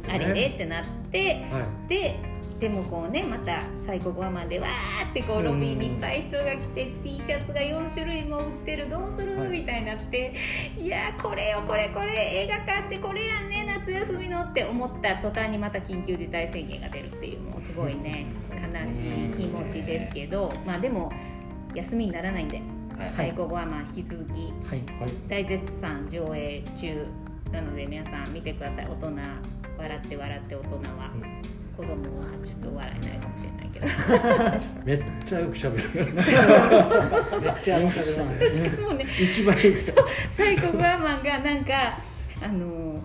[0.10, 1.88] あれれってなってはい。
[1.88, 2.20] で
[2.60, 9.50] でもこうねまた最後5話までわーってこうロビーにいっぱい人が来て T シャツが4種類も売ってるどうする、はい。
[9.50, 10.36] みたいになって
[10.78, 21.12] いやーこれよこれこれ映画館ってこれやんね夏休みのって思った途端にまた緊急事態宣言が出るっていうもうすごいね悲しい気持ちですけどまあでも
[21.76, 22.62] 休みにならないんで
[22.98, 23.14] はい。
[23.16, 24.54] 最後5話ま引き続き
[25.28, 27.08] 大絶賛上映中
[27.52, 28.88] なので皆さん見てください。
[28.88, 29.14] 大人
[29.78, 31.12] 笑って笑って大人は、
[31.76, 33.86] 子供はちょっと笑えないかもしれないけど。
[34.86, 36.14] めっちゃよく喋る。
[36.14, 36.26] めっ
[37.64, 39.76] ちゃ面白いますねしかもね一番いい
[40.30, 41.98] サイコグアマンがなんか
[42.42, 43.02] あの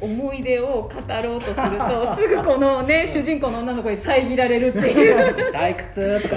[0.00, 0.90] 思い出を語
[1.22, 5.16] ろうとするとすぐこのね主人公の女の子に遮られるっていう。
[5.52, 6.36] 退屈と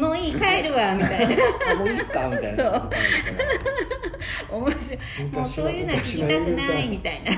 [0.00, 1.44] もういい帰るわみたいな。
[1.70, 2.28] あもういいっすか？
[2.28, 2.64] みたいな。
[2.64, 2.64] そ
[4.56, 4.98] う面白い。
[5.32, 7.30] もうそういうのは聞きたくないみたいな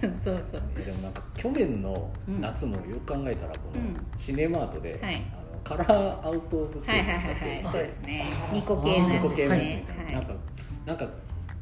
[0.00, 0.84] そうそうそう。
[0.84, 4.20] でもなんか去年の夏もよく考えたらこのうん。
[4.20, 5.22] シネマートで、はい。
[5.32, 7.50] あのカラーアウトオブスペはいはいースはい。
[7.50, 7.62] はい。
[7.62, 8.26] にそうですね。
[8.52, 9.84] ニコ系のやつですね。
[10.08, 10.34] つなんか
[10.86, 11.08] なんか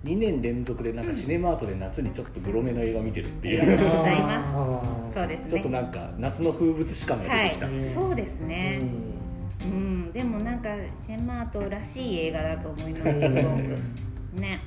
[0.04, 5.10] 2年連続でなんかシネマートで夏にちょっとグロめの映画見てるっていう、ありがとうございます。
[5.10, 5.50] すそうですね。
[5.50, 7.60] ちょっとなんか夏の風物詩感がはい出てき
[7.94, 8.80] た、そうですね。
[9.62, 10.12] うん。
[10.12, 10.68] でもなんか
[11.06, 14.40] シェンマートらしい映画だと思いますすごく。
[14.40, 14.60] ね。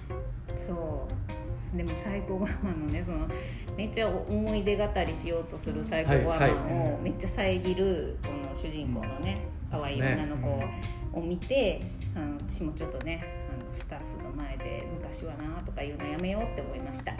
[0.66, 1.27] そう
[1.76, 3.28] でもサイコガマンのねその
[3.76, 6.56] めっちゃ思い出語りしようとするサイコガマはいン
[6.96, 10.64] をめっちゃ遮るこの主人公のね可愛い女の子
[11.20, 11.82] を見て
[12.16, 17.14] あの私もちょっとねあのスタッフの前で昔はなとか言うのやめようって思いました。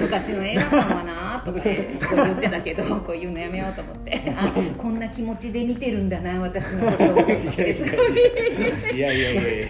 [0.00, 1.66] 昔の映画館はなとかす
[2.14, 4.34] ごい言ってたけどこういうのやめようと思って。
[4.36, 7.18] あこんな気持ちで見てるんだな私のことを。
[7.18, 9.68] いやいやいやいや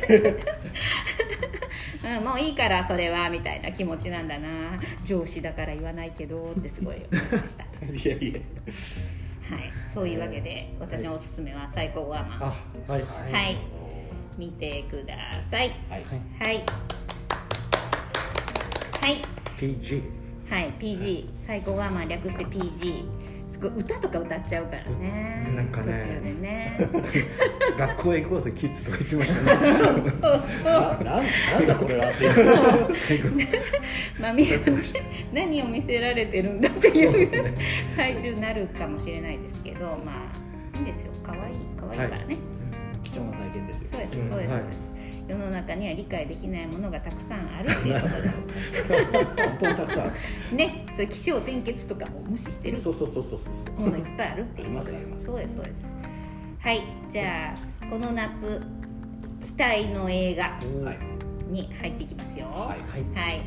[2.16, 4.80] うん、もういいからそれはみたいな気持ちなんだな。
[5.04, 7.64] 上司だから言わないけどってすごい思いました。
[7.92, 8.40] いやいや。
[9.50, 13.58] はいそういうわけで私のおすすめは「最高ワーマン」あはいはい。
[14.36, 15.72] 見てください。
[15.88, 16.04] はい。
[16.04, 16.64] はい。
[19.00, 19.22] はい。
[19.58, 20.02] PG
[20.48, 23.04] はい PG 最高ワーマン略して PG
[23.58, 25.52] すごい歌とか歌っちゃうからね。
[25.56, 25.92] なんかね。
[26.40, 26.78] ね。
[27.76, 29.56] 学校へ行こうぜキッズとか言ってましたね。
[30.00, 31.20] そうそうななんな
[31.60, 33.32] んだこれはっていう。
[34.20, 34.32] ま
[35.32, 37.42] 何を見せられてるんだっていう。
[37.42, 37.54] ね。
[37.96, 40.30] 最終になるかもしれないですけどま
[40.74, 41.12] あいいんですよ。
[41.24, 41.42] 可愛い
[41.76, 42.36] 可愛いからね、
[43.02, 43.88] 貴重な体験ですよ。
[43.90, 44.62] そうですうんそうです、はい。
[44.62, 44.87] そうです
[45.28, 48.46] 世の中には理解できないものがたくさんあるっていうことです。
[48.88, 50.04] 本当にたくさんあ
[50.50, 52.80] るねそういう気象転結とかも無視してる。
[52.80, 55.06] そうそうそうそうそうものいっぱいあるっていうことです。
[55.24, 55.86] そうですそうです。
[56.60, 58.60] はいじゃあこの夏
[59.40, 60.44] 期待の映画
[60.84, 60.98] はい
[61.52, 62.46] に入っていきますよ。
[62.46, 63.18] はい。
[63.18, 63.42] はい。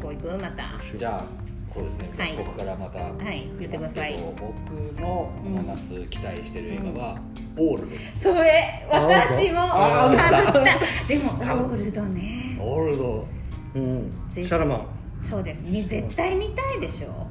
[0.00, 0.28] こういく？
[0.38, 0.74] また。
[0.96, 1.24] じゃあ
[1.72, 2.36] そうですね、はい。
[2.36, 4.16] 僕からまたはい言ってください。
[4.36, 4.42] 僕
[5.00, 7.18] のこの夏期待してる映画は、
[7.56, 9.62] オールドそれ私も。
[9.62, 12.58] あかぶーったでもオールドね。
[12.60, 13.26] オールド。
[13.74, 14.12] うん。
[14.34, 14.86] シぜャラマン。
[15.22, 15.62] そうです。
[15.64, 17.26] み絶対見たいでしょ、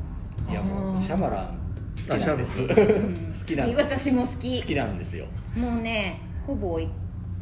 [0.49, 1.59] いやもうシャマラン
[2.07, 2.59] 好きなんです。
[2.59, 3.55] うん、き。
[3.55, 4.61] なん私も好き。
[4.63, 5.25] きなんですよ。
[5.57, 6.79] もうねほぼ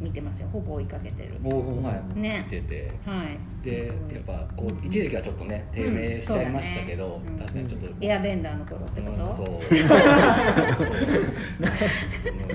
[0.00, 0.48] 見てますよ。
[0.52, 1.40] ほぼ追いかけてる。
[1.40, 2.46] もうはいね。
[2.50, 2.92] 見てて。
[3.04, 3.64] はい。
[3.64, 7.42] でやっぱこう一時期はちょっとね低迷しちゃいましたけど、うんね。
[7.42, 9.56] 確かにちょっと、エアベンダーの頃ってこと、うんそう。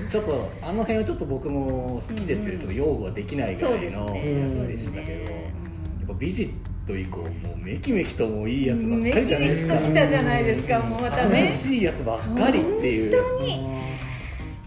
[0.06, 2.58] んちょっとあの辺はちょっと僕も好きですけど、うんうん。
[2.60, 5.52] ちょっと擁護はできないぐらいのねやつそうでしたけど、ね。
[6.00, 6.50] やっぱビジッ
[6.86, 9.76] ト以降もうめきめきともいいやつばっめかりじゃないですか。
[9.76, 10.78] きめきと来たじゃないですか。
[10.80, 11.42] もうまたね。
[11.42, 13.22] 楽しいやつばっかりっていう。
[13.22, 13.74] 本当に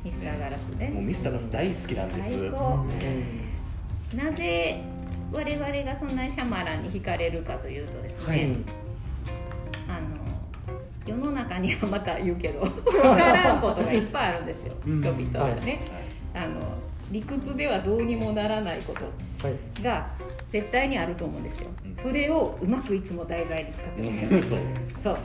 [0.07, 0.89] ミスターガラスね。
[0.89, 2.29] もうミスターガス大好きなんです。
[2.29, 2.85] 最高。
[4.15, 4.81] なぜ
[5.33, 8.43] 我々がそんなにシャマランに惹かれるかというとですね、はい。
[9.89, 10.17] あの
[11.05, 15.01] 世の中にはまた言うけど 分からんことがいっぱいあるんですよ、うん。
[15.01, 15.81] 人々はね、
[16.33, 16.61] あの
[17.11, 19.03] 理屈ではどうにもならないこと
[19.45, 19.83] はい。
[19.83, 20.07] が
[20.49, 21.95] 絶対にあると思うんですよ、うん。
[21.95, 24.43] それをうまくいつも題材に使ってますよ、うん。
[24.43, 24.59] そう。
[25.03, 25.15] そう。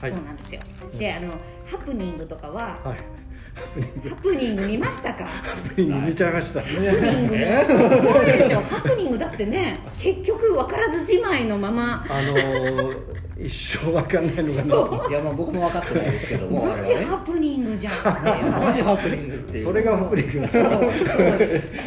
[0.00, 0.10] はい。
[0.10, 0.60] そうなんですよ。
[0.98, 1.30] であの
[1.66, 3.11] ハプニングとかははい
[3.54, 5.26] ハプニング見ましたか？
[5.26, 6.86] ハプニング見ちゃいましたハプニ
[7.22, 8.60] ングねすごいでしょ。
[8.62, 12.04] ハプニングだってね結局分からずじまいのまま。
[12.08, 12.96] あのー、
[13.44, 15.10] 一生わかんないのがそう。
[15.10, 19.66] いやまあ僕も分かってないですけどもマジハプニングじゃんマジハプニングっていう。
[19.66, 20.46] それがハプニングこ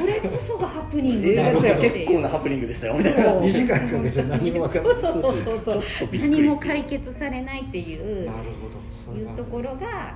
[0.06, 3.24] れこそがハプニング映画自だよ結構なハプニングでしたよみたいな。
[3.24, 3.42] そう。
[3.42, 4.96] 2時間かけて何もわかんない。
[4.96, 8.26] そうそうそうそう何も解決されないっていう。
[8.26, 8.86] なるほど。
[9.14, 10.16] いうところがあ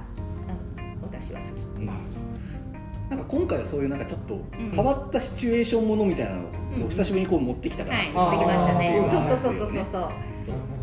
[1.12, 1.82] 私は好き。
[1.82, 1.89] うん
[3.10, 4.72] なんか今回はそういうなんかちょっとん。
[4.72, 6.41] 変わったシチュエーションものみたいなの
[6.76, 6.84] うん。
[6.84, 9.07] を久しぶりにこう持ってきたかなはいと持ってきましたね。
[9.12, 10.10] そうそうそうそうそうそう。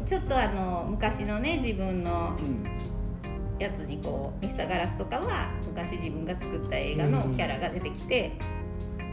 [0.07, 2.37] ちょっとあの昔のね自分の
[3.61, 8.33] やつにこうミスターガラスとかは昔自分が作った映画のキャラが出てきて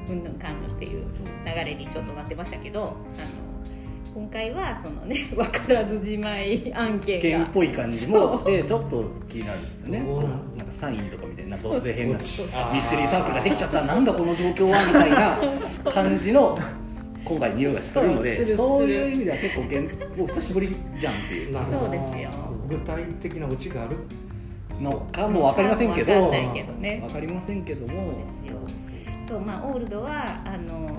[0.09, 1.05] うんぬんかんぬんっていう。
[1.45, 2.95] 流れにちょっとなってましたけどあの
[4.13, 7.45] 今回はそのね 分からずじまい案件が。
[7.45, 9.99] っぽい感じもしてちょっと気になるんですよね。
[10.57, 16.57] なんかサインとかみたいな突然変なミステリーサークルができちゃったなんだこの状況はみたいな感じの
[17.25, 19.61] 今回匂いがするのでそういう意味では結構
[20.17, 21.57] もう久しぶりじゃんっていう。
[21.65, 22.29] そうですよ。
[22.69, 23.97] 具体的なオチがある
[24.79, 26.13] のかも分かりませんけど。
[26.13, 26.99] 分かんないけどね。
[27.01, 27.87] 分かりませんけども。
[27.87, 28.03] そうで
[28.47, 28.83] すよ。
[29.27, 30.97] そうまあオールドはあの、うん、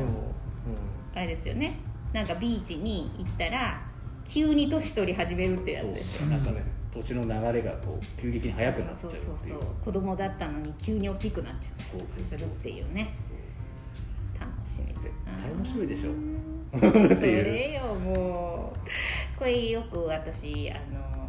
[1.15, 1.79] あれですよね
[2.15, 3.83] なんかビーチに行ったら
[4.25, 6.21] 急に年取り始めるってやつです。
[6.23, 6.63] よなんかね
[6.95, 9.25] 年の流れがこう急激に速くなっちゃうっていう。
[9.25, 11.83] そうそうそう子供だったのに急に大きくなっちゃう。
[11.83, 13.17] そうそうするっていうね。
[14.39, 14.95] 楽しみ。
[14.95, 16.13] 楽しみでしょ。
[17.19, 18.73] それよも
[19.37, 19.39] う。
[19.39, 21.29] これよく私あの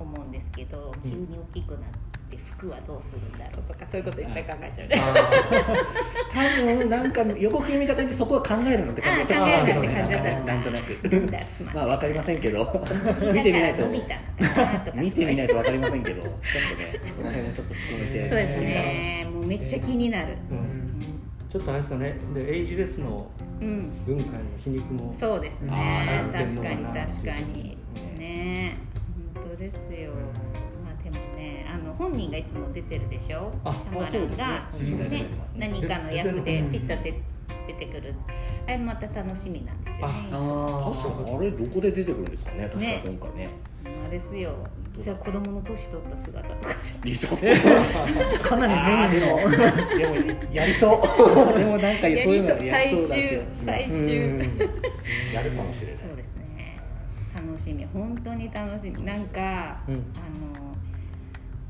[0.00, 1.80] 思うんですけど急に大きくなっ
[2.36, 4.96] て服はどうするんだろうとかそういうこといっぱい考えちゃうね。
[6.32, 9.20] 多分なんか予告編見た感じそこは考えるのって感じ。
[9.20, 10.42] がちょっとしますけどね。
[10.46, 11.74] なんとなく。
[11.74, 12.84] まあ分かりませんけど。
[13.32, 13.86] 見てみないと
[14.94, 16.22] 見てみないと分かりませんけど。
[16.22, 18.28] ちょっとねその辺もちょっと含めて。
[18.28, 19.28] そうですね。
[19.32, 20.36] もうめっちゃ気になる、
[21.50, 22.16] ちょっとあれですかね。
[22.34, 23.26] でエイジレスの
[23.60, 23.90] 文
[24.24, 25.70] 化の皮肉も、そうですね。
[26.32, 27.78] 確かに確かに。
[28.18, 28.76] ね。
[29.34, 30.12] 本当ですよ
[31.98, 33.52] 本人がいつも出てるでしょ？
[33.64, 35.26] あシャマランが、ね、
[35.56, 37.20] 何かの役でピッと出
[37.66, 38.14] 出てくる
[38.66, 40.92] あれまた楽しみなんですよねあ
[41.38, 43.50] あれどこで出てくるんですかね確か今回ね
[44.08, 44.54] あれですよ
[44.96, 46.74] じゃ子供の年取った姿とか
[48.48, 48.66] かな
[49.10, 51.00] りメインのでもやりそう
[51.58, 54.38] でもなんかそういうの最終最終
[55.32, 56.80] やるかもしれないそうですね
[57.34, 59.96] 楽しみ本当に楽しみなんか、うん、あ
[60.55, 60.55] の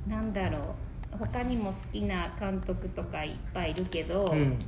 [0.07, 0.61] なんだろう。
[1.18, 4.59] 他にも好きな監督とかいっぱいいるけど、うん、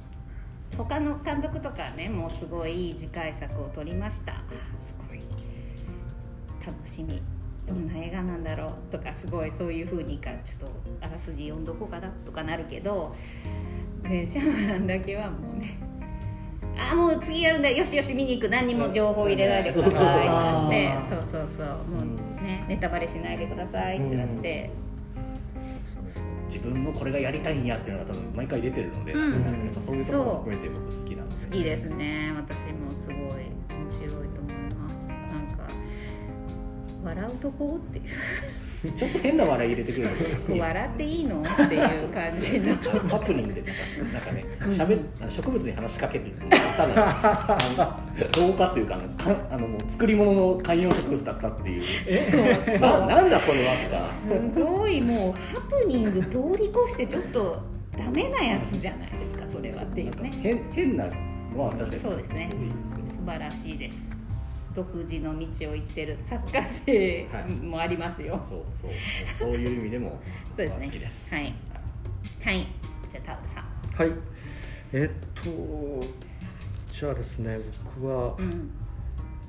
[0.77, 4.33] 他の監督とかねもうすごい次回作を撮りました。
[4.87, 5.21] すごい
[6.67, 7.21] 楽しみ。
[7.67, 10.73] どんな映画なんだろうとかすごいそういうふうにかちょっと
[11.03, 13.15] あらすじ読んどこうかなとかなるけど、
[14.05, 15.79] ね、シャマランだけはもうね
[16.79, 18.49] あもう次やるんだよしよし見に行く。
[18.49, 20.27] 何にも情報入れないでください。
[20.27, 21.67] ってねそうそうそう。
[21.67, 24.71] もうねネタバレしないでくださいってなって。
[26.49, 29.33] 自分のこれがやりたいんやっていうのが多分毎回出てるので、うん、
[29.67, 33.59] やっぱそういうところも含めて僕好きなんです、ね、好きですね私もすごい。
[33.89, 35.09] 面白いと思います。
[35.09, 35.69] なんか
[37.05, 38.05] 笑うとこっていう
[38.97, 40.01] ちょっと変な笑い入れてく
[40.53, 41.43] る笑っていいの？
[41.43, 42.77] っていう感じの。
[43.09, 43.65] ハプニングで
[44.13, 44.97] なんかねしゃべ
[45.29, 46.35] 植物に話しかけてる
[46.77, 47.99] ただ
[48.33, 51.83] どうかというかあのかあのもう作り物の観葉植物だったっていう。
[52.21, 52.81] そうそう。
[52.81, 54.11] ななんだそれはとか。
[54.55, 57.61] すごいもうハプニング通り越してちょっと
[57.99, 60.31] ダメなやつじゃないですかそれはっていうね。
[60.41, 61.05] 変変な
[61.55, 62.01] のは確かに。
[62.01, 62.49] そうですね。
[63.07, 64.08] 素晴らしいです
[64.75, 68.91] 独自の道を行ってるサッカー生もありますよ、はい、そうそう。
[69.39, 70.21] そういう意味でも
[70.57, 70.87] そうですね。
[70.87, 71.35] 好きです。
[71.35, 71.55] はい。
[72.43, 72.67] はい。
[73.11, 74.09] じゃあタオルさん。
[74.09, 74.19] はい。
[74.93, 76.29] えっと
[76.99, 77.61] じゃあですね
[77.97, 78.71] 僕は、うん、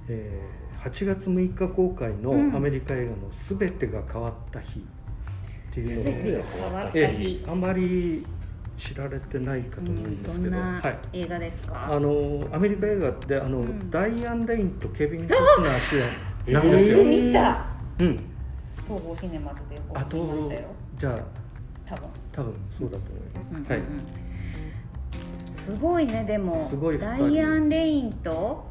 [0.08, 4.80] えー、8月6日公開のアメリカ映画の「すべてが変わった日」
[5.72, 8.26] っていうのを、うん、えあまり
[8.80, 10.80] 知られてないかと思うんですけど、は
[11.14, 11.94] い、映画ですか？
[11.94, 16.08] あのアメリカ映画ってあの、うん、ダイアン・レインとケビン・コスナー主演
[16.54, 17.04] なんですよ。
[17.04, 17.66] 見た。
[18.00, 18.18] うん。
[18.88, 20.62] 東宝シネマズでよく見ましたよ。
[20.98, 21.20] じゃあ
[21.86, 23.56] 多分多分そうだと思います。
[23.56, 23.82] うん、はい、
[25.66, 28.70] すごいねでもすごいダイアン・レインと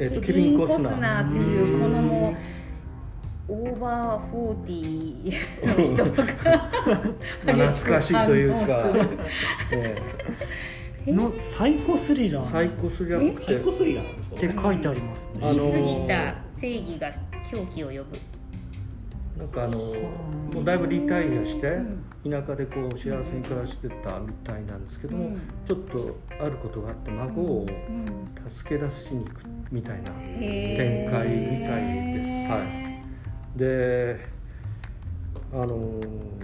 [0.00, 2.63] えっ、とケビン・コスナーっていうこのもう。
[3.46, 6.22] オーバーフォーティーの人が
[7.68, 8.84] 懐かしいというか、
[11.12, 12.50] のサイコスリラー。
[12.50, 14.36] サイコスリラーサイコスリラー？
[14.36, 15.40] って書いてありますね。
[15.42, 17.12] 言い過ぎた正義が
[17.50, 18.04] 狂気を呼ぶ。
[19.36, 21.78] なんかあのもうだいぶリタイアして
[22.22, 25.36] 田舎でこう幸せに暮らしてたみたいなんですけども、
[25.66, 27.66] ちょっとあることがあって孫を
[28.48, 32.28] 助け出しに行くみたいな展開みたいです。
[32.50, 32.93] はい。
[33.56, 34.34] で
[35.52, 36.00] あの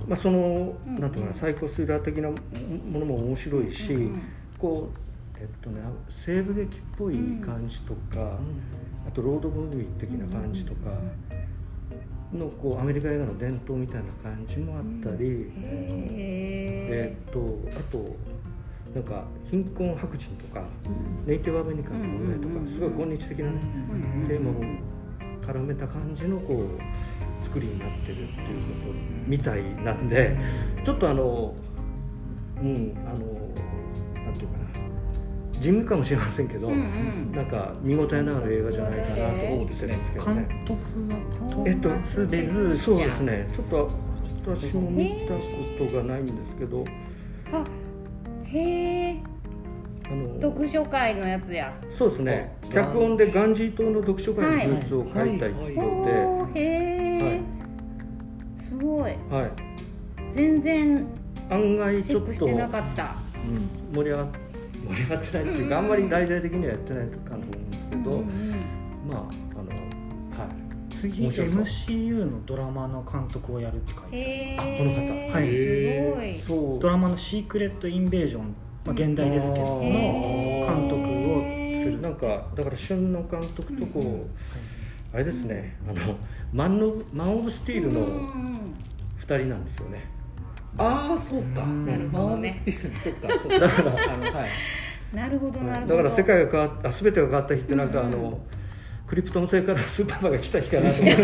[0.07, 2.37] まあ、その、うん、なんていうかなサイコスリラー的なも
[3.01, 4.23] のも面白いし、うん、
[4.57, 4.89] こ
[5.37, 10.93] うえっとね西部劇っぽい感じとか、うん、あとロードムービー的な感じとか
[12.33, 18.17] のこうアメリカ映画の伝統みたいな感じもあったり、えっとあと
[18.95, 20.65] なんか貧困白人とか、
[21.27, 23.61] ネイティブアメリカンの問題とか、すごい今日的な、ね
[24.27, 24.61] テーマも
[25.41, 28.93] 絡めた感じのこう作りになってるっていうこと
[29.27, 30.37] みたいなんで
[30.85, 31.55] ちょっとあの
[32.61, 40.47] うんあのなんていうかな地味かもしれませんけど、うんうん、なんか見応えのある映画じゃないかなと思ってるんですけどね。
[40.49, 43.91] 監督はえっとベズそうですねちょっと
[44.27, 46.85] ちょっと私も見たことがないんですけど。
[47.53, 47.65] あ
[48.45, 49.30] へえ。
[50.11, 51.73] あの読書会のやつや。
[51.91, 52.57] そうですね。
[52.73, 61.07] 脚本でガンジー島の読書会のルーツを書いた人で、はい、へえ、はい、すごい、はい、全然
[61.51, 64.27] 案外ちょっとしてなかった、うん、盛り上が
[64.89, 68.29] 盛り上がってないっていうか、あんまり大々的にはやってないかと思うんですけど、うんうん、
[69.09, 69.71] まああの
[70.45, 70.71] はい。
[71.01, 75.01] 次 MCU のドラマの監督をやるって書いてあこの方
[75.33, 78.55] はいすごいドラマの「シークレット・インベージョン」
[78.85, 81.01] まあ、現代ですけどの監督
[81.31, 82.01] をする。
[82.01, 84.27] なんかだから旬の監督とこう、うん、
[85.15, 86.17] あれですねあの
[86.53, 88.07] マンのマン・オブ・スティールの
[89.19, 90.05] 2人なんですよね、
[90.79, 92.63] ああそうか、なるほどね。
[93.05, 93.29] そっか。
[93.29, 94.49] だからあのはい。
[95.15, 95.97] なるほどなるほど。
[95.97, 98.41] だから世界が変わったあ全てが変わった日ってなんか、あの
[99.07, 101.17] クリプトン星から スーパーマンが来た日かなと思っ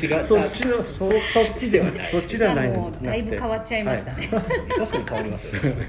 [0.00, 0.22] て違う。
[0.22, 1.12] そっちのそそっ
[1.58, 2.10] ちではない。
[2.10, 2.72] そっちではない。
[3.02, 5.88] だいぶ変わっちゃいましたね、確かに変わりますよね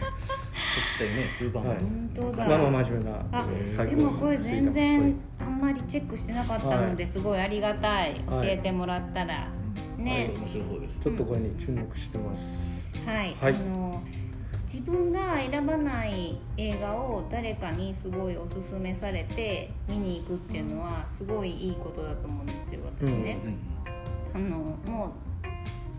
[0.78, 2.48] ったよね数番、はい、本当だ。
[2.48, 9.50] まあまあ真面目なあでもこれ全然あんまりチェックしてなかったのですごいありがたい、教えてもらったら、
[9.98, 10.98] ね、面白そうです。
[11.00, 14.02] ちょっとこれに注目してます、はい、あの
[14.66, 23.40] 自分が選ばない映画を誰かにすごいおすすめされて見に行くっていうのはすごいいいことだと思うんですよ私ね、
[24.34, 25.12] あのもう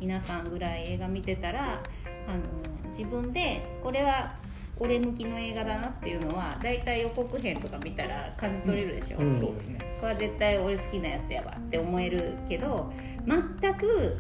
[0.00, 1.80] 皆さんぐらい映画見てたら
[2.28, 4.34] あの自分でこれは
[4.80, 9.78] 俺向きの映画だなっていうのは大体予告編とか見たら感じ取れるでしょ、うん、そうですね。
[10.00, 12.92] これは絶対俺好きなやつやわって思えるけど
[13.26, 14.16] 全く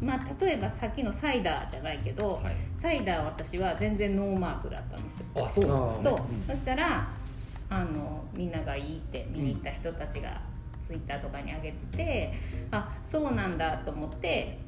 [0.00, 5.26] まあ、例えばさっきのサイダーじゃないけど、はい、サイダー私は全然ノーマークだったんですよ。
[5.36, 7.08] あそうなんですねそう、そしたら
[7.70, 10.42] あのみんながいいって見に行った人たちが
[10.84, 12.32] ツイッターとかに上げてて、
[12.68, 14.58] うん、あそうなんだと思って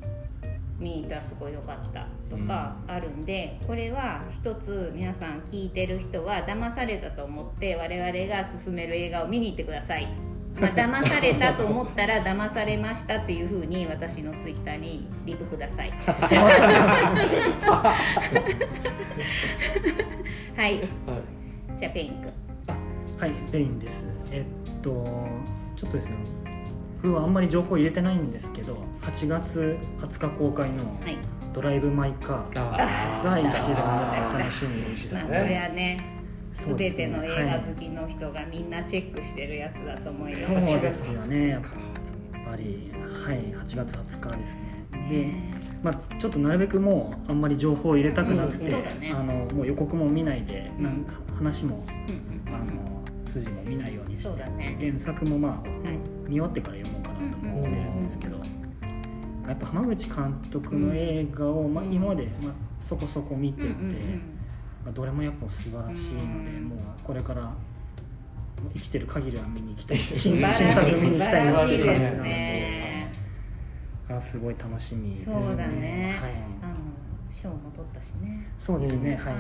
[0.85, 10.07] 見に行ったらすごい良かったとかあるんで、これは一つ皆さん聞いてる人は騙されたと思って我々が勧める映画を見に行ってください。
[10.61, 15.91] まあ、騙されたと思ったら 騙されましたっていうふうに私のツイッターにリプください。
[15.91, 16.29] は
[20.57, 20.89] い、はい、
[21.77, 22.33] じゃあペイン君。
[23.19, 24.07] はいペインです。
[24.31, 24.45] え
[24.79, 24.91] っと
[25.75, 26.44] ちょっとですね
[27.05, 27.35] 僕はあん。
[27.35, 28.17] まり情報入れてない。
[28.17, 31.01] んですけど8月20日公開の
[31.53, 35.23] 「ドライブ・マイ・カー」が一番楽しみでしたね。
[35.25, 35.99] これはね
[36.55, 40.45] すべての映画好きの人がみんなチェックしてるやつだと思います。
[40.45, 41.49] そうですよね。
[41.49, 42.93] やっぱり
[43.27, 43.39] はい。
[43.39, 44.87] 8月20日ですね。
[45.11, 45.29] で、
[45.83, 48.73] まあちょっとなるべくもうあんまり情報を入れたくなくて、
[49.13, 51.05] あのもう予告も見ないで、なん
[51.37, 51.85] 話も、
[52.47, 54.43] あの筋も見ないようにして、
[54.81, 55.69] 原作もまあ、
[56.29, 56.94] 見終わってから読もうかなと
[57.65, 58.37] 思ってるんですけど、
[59.47, 63.69] やっぱ浜口監督の映画を、まあ、今まで、まあ、そこそこ見てて、
[64.85, 67.53] まあ、どれもやっぱ素晴らしいので、もうこれから
[68.73, 72.55] 生きてる限りは見に行きたい新作見に行きたいなっていうですね
[74.07, 75.41] からすごい楽しみですね。
[75.41, 76.19] そうだね。
[76.21, 76.33] はい。
[76.63, 76.75] あの
[77.31, 78.47] 賞も取ったしね。
[78.59, 79.17] そうですね。
[79.17, 79.35] はい。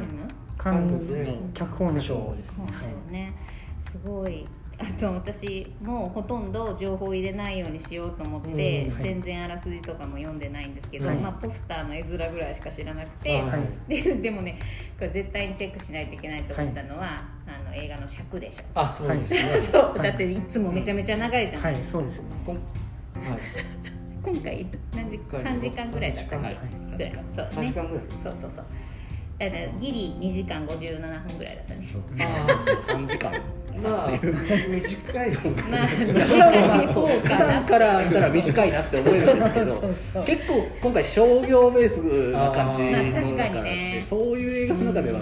[0.57, 2.65] カンヌ脚本賞ですね。
[2.67, 2.71] は
[3.11, 3.13] い。
[3.13, 3.35] ね。
[3.81, 4.47] すごい
[4.79, 13.57] あと私もうほとんど情報を入れないようにしようと思って、うんはい、全然あらすじとかも読んでないんですけど、はい、まあ、ポスターの絵面ぐらいしか知らなくて、は
[13.89, 14.59] い、ででもね
[14.99, 18.63] これ絶対にチェックしないといけないと思ったのは、あの映画の尺でしょ。
[18.75, 19.59] あそうですね。
[19.63, 22.59] そうだっていつもめちゃめちゃ長いじゃん、はいそうですね、はい、
[24.25, 26.57] 今回何時3時間ぐらいだったっけ、はい、
[26.97, 27.13] ぐらい。
[27.35, 27.73] そうね。
[28.23, 28.65] そうそうそう。
[29.39, 31.89] だからギリ2時間57分ぐらいだったね。
[32.21, 33.33] ああ3時間
[33.83, 45.21] まあ短い方が、まあ、普段からしたら短いなって思えるんですけど結構今回商業ベースな感じまあ、確かにねそういう映画の中では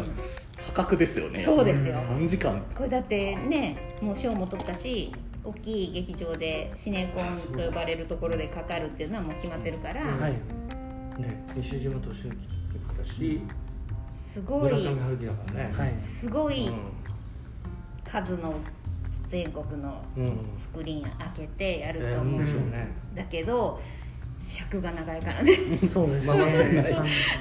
[0.67, 1.43] 破格ですよね。
[1.43, 1.97] そうですよ。
[1.97, 2.63] 3時間。
[2.77, 5.13] これだってねもう賞も取ったし
[5.45, 10.33] 大きい劇場でシネコンと呼ばれるところでかかるっていうのはもう決まってるから、はい。
[11.21, 12.35] ね、西島敏行
[12.97, 13.41] だし
[14.33, 14.95] すごい、ね、
[16.21, 16.71] すごい、
[18.13, 18.55] 数の
[19.27, 20.05] 全国の
[20.59, 22.71] スクリーン開けてやると思うん
[23.15, 23.81] だけど、
[24.45, 25.55] 尺が長いからね。
[25.89, 26.39] そうですね。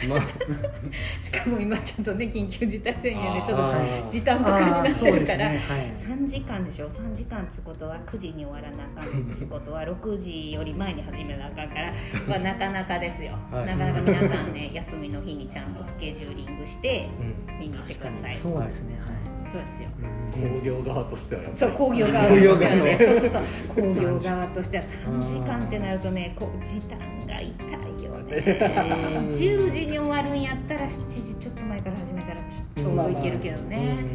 [0.08, 0.22] まあ
[1.20, 5.58] しかも今ちょっとね緊急事態宣言でちょっあとー時短とかになってるから、ね。
[5.58, 5.92] はい。
[5.96, 9.36] 3時間でしょ？3時間つことは9時に終わらなあかん。
[9.36, 11.94] つことは6時より前に始めなあかんから、
[12.28, 13.66] まあ、なかなかですよ、はい。
[13.66, 17.10] なかなか皆さんね休みの日にちゃんとスケジューリングして
[17.50, 17.60] うん。
[17.60, 18.38] 見に行ってください。
[18.38, 18.96] そうですね。
[19.00, 19.90] はいそうですよ。
[20.32, 23.44] 工業側としてはそう工業側としてはそうそうそう。
[23.76, 26.98] 工業側としては3時間ってなるとねこう時短
[27.28, 29.30] が痛いよね。
[29.32, 32.36] 10時に終わるんやったら7時ちょっと前から始めたら
[32.76, 34.06] ちょうどいけるけどね、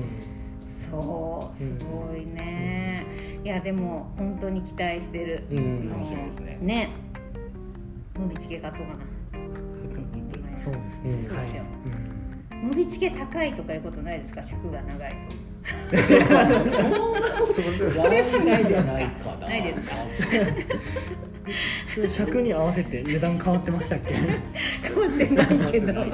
[0.67, 3.05] そうすごいね、
[3.45, 5.59] いやでも本当に期待してる、うん。
[5.59, 6.59] うん楽しみですね。
[6.63, 6.91] ね。
[8.19, 8.99] 伸びチケ買っとうかな。
[10.59, 11.27] そうですうんね。
[11.29, 11.63] そうですよ。
[11.85, 12.16] うん
[12.65, 14.43] 伸びチケ高いとかいうことないですか？
[14.43, 15.13] 尺が長い
[17.53, 19.49] それはないじゃないかな。
[19.49, 19.95] ないですか？
[22.09, 24.15] 尺に合わせて値段変わってましたっけ？
[24.89, 26.05] と変わってないけど。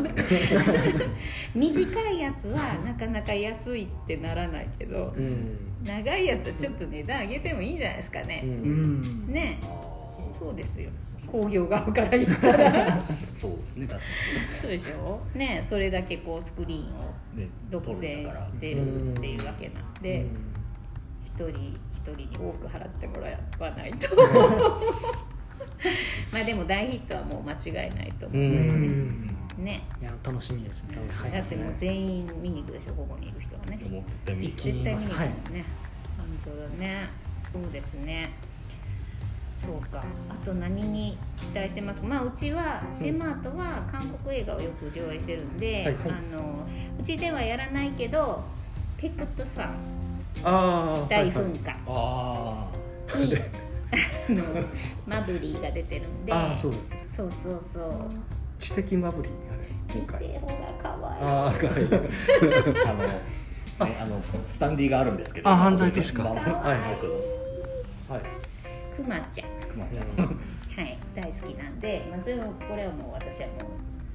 [1.54, 5.56] 短いやつはなかなか安いってならないけどうん。
[5.84, 9.26] 長いやつはちょっと値段上げてもいいんじゃないですかうね、うん。
[9.30, 9.58] んね。
[9.62, 9.66] あ
[10.38, 10.90] そうですよ
[11.32, 13.00] 工業側から言ったら。
[13.00, 13.02] ー
[13.40, 14.04] そうですね確か
[14.60, 15.18] そうでしょ？
[15.34, 16.84] ねそれだけこうスクリーンを
[17.70, 20.28] 独占してるっていうわけなんでうん。
[21.24, 24.14] 一、人一人に多く払ってもらわないと。
[26.30, 28.42] まあでも大ヒットはもう間違いないと思う。
[28.42, 28.52] うん。
[28.52, 29.26] ですん
[29.58, 30.96] ね、ねいや楽しみですね。
[31.10, 35.28] はいだってもう全員見に行くでしょここにいる人はねもう絶対見に一気絶対見に行くもんね、はい
[36.18, 37.08] 本当だね。
[37.52, 38.30] そうですね
[39.64, 40.02] そうか。
[40.28, 42.06] あと何に期待してますか？
[42.08, 45.94] まあうちはシェマートは韓国映画をよく上映してるんで、はいはい。
[46.32, 46.66] あの
[47.00, 48.42] うちではやらないけど
[48.96, 49.66] ペクトさん。
[50.44, 51.70] ああ大噴火。
[51.86, 52.66] あ
[53.16, 54.44] に、あの
[55.06, 56.32] マブリーが出てるんで。
[56.32, 56.74] ああそう。
[57.08, 58.10] そうそうそう。
[58.58, 59.32] 知的マブリー
[59.94, 61.24] 見てほらかわいい。
[61.24, 61.82] ああかわい。
[61.82, 61.86] い
[62.86, 63.20] ああのね
[64.00, 65.48] あのスタンディがあるんですけど。
[65.48, 66.24] あ犯罪都市か。
[66.24, 66.78] まあはいはい
[68.08, 68.22] 僕はい
[68.96, 69.48] くまちゃん。
[69.78, 69.84] ま
[70.18, 70.22] あ
[70.80, 73.54] はい、大好きなんで、まあ、それもこれはもう私はも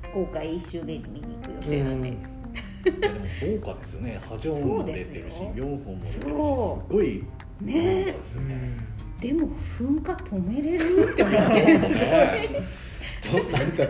[0.09, 2.13] う公開一周目に見に行く予定なんで、
[3.61, 4.19] 豪華ですよね。
[4.27, 5.65] ハジョンも出てるしそうですよ。
[5.65, 7.23] 4本も出てるしすごい
[7.61, 8.57] ね豪華ですよね。
[9.19, 9.49] でも
[9.79, 11.09] 噴火止めれる？
[11.13, 11.99] って思ってすごい。
[11.99, 12.61] ちょ
[13.51, 13.83] なんか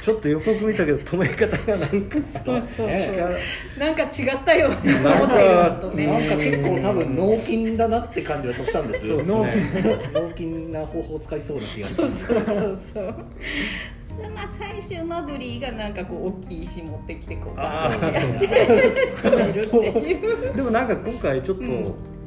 [0.00, 1.00] ちょっと予告見たけど。
[1.10, 13.04] 止め方がなんかそうそうねそうなんか違ったよねなんか思ってるなんねか結構多分脳筋だなって感じはしたんですよそうですね脳筋な方法を使いそうな気がするそうそうそうそう
[14.34, 21.64] まあ最終マブリーがなんかこう大きい石持ってきてこうあーバンってやって止めるっていうでもなんか今回ちょっと、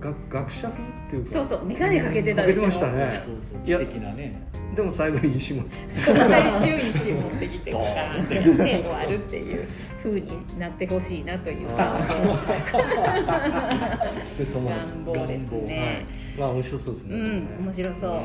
[0.03, 1.31] が学者風っていうか。
[1.31, 3.05] そうそう眼鏡かけてたでしょかけてましたね。
[3.05, 9.67] そうそう知的なねでも最後に石もそう最終石持ってきてガーンって終わるっていう
[10.01, 11.67] 風になってほしいなという。
[11.77, 11.93] 願
[15.05, 16.05] 望ですね、
[16.37, 17.15] まあ面白そうですね。
[17.15, 18.19] うん面白そう、んあ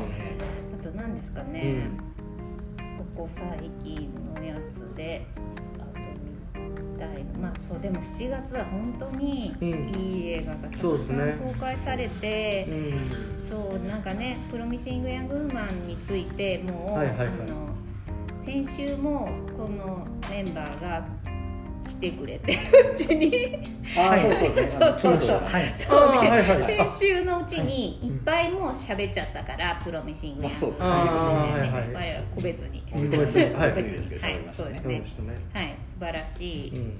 [0.83, 1.87] と何ですかね、
[3.15, 5.27] ここ最近のやつで
[6.99, 9.69] たいまあそうでも7月は本当にうん
[9.99, 13.49] いい映画がたくさん公開されて、うん。
[13.49, 17.27] そうなんかね「プロミシング・ヤング・ウーマン」についてもう、はいはいはい。
[17.27, 17.69] あの
[18.45, 21.05] 先週もこのメンバーが
[21.87, 22.53] 来てくれて
[22.93, 23.59] うちに。
[23.97, 24.93] ああそうそうそう。
[24.93, 26.67] そうそうはいそうあーはいはい。
[26.67, 32.83] で先週のうちにいっぱいもう喋っちゃったから、プロミシング・ヤング・ウーマンあーねはいはい我々 個別に。
[32.91, 33.53] 個別に。
[33.55, 34.19] はい個別に。
[34.19, 34.39] はい。
[34.55, 35.01] そうですね。
[35.53, 35.75] はい。
[35.83, 36.93] 素晴らしい、うん。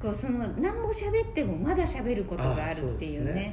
[0.00, 3.52] こうその何も喋ってもまだ喋ることがあるっていうね。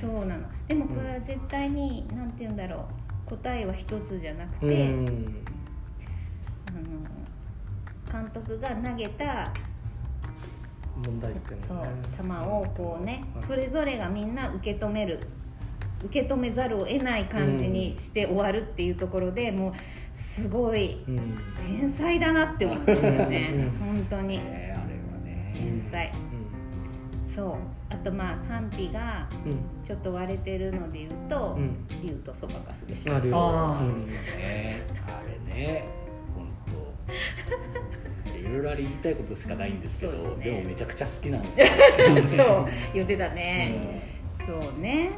[0.00, 0.42] そうなの。
[0.66, 3.28] でもこれは絶対に何て言うんだろう。
[3.28, 4.70] 答えは一つじゃなくて、う
[5.02, 5.06] ん。
[6.68, 9.52] あの監督が投げた
[11.04, 11.76] 問題点そう。
[11.78, 15.20] がね球をこうねはいそれぞれがみんな受け止める。
[16.04, 19.72] 受け止めざるを得ない感じにして終わるっていうところでもう
[20.16, 21.36] すごいうん。
[21.66, 23.50] 天才だなって思いましたね。
[23.52, 23.70] うん。
[23.96, 24.38] 本当に。
[24.38, 25.52] ねあれはね。
[25.56, 26.12] 天才。
[27.34, 27.54] そう。
[27.90, 29.58] あとまあ賛否がうん。
[29.84, 31.84] ちょっと割れてるので言うとう、ん。
[32.04, 33.14] 竜とそばかすでしょ。
[33.14, 33.84] うんああー。
[33.84, 34.06] うん。
[34.06, 35.20] ねあ
[35.50, 35.84] れね。
[36.36, 38.07] 本当
[38.48, 40.44] いろいろあれ言いたいことしかないんですけどそうですね。
[40.44, 41.66] でもめちゃくちゃ好きなんですよ。
[42.44, 44.02] そう言ってたね、
[44.38, 45.10] そうね。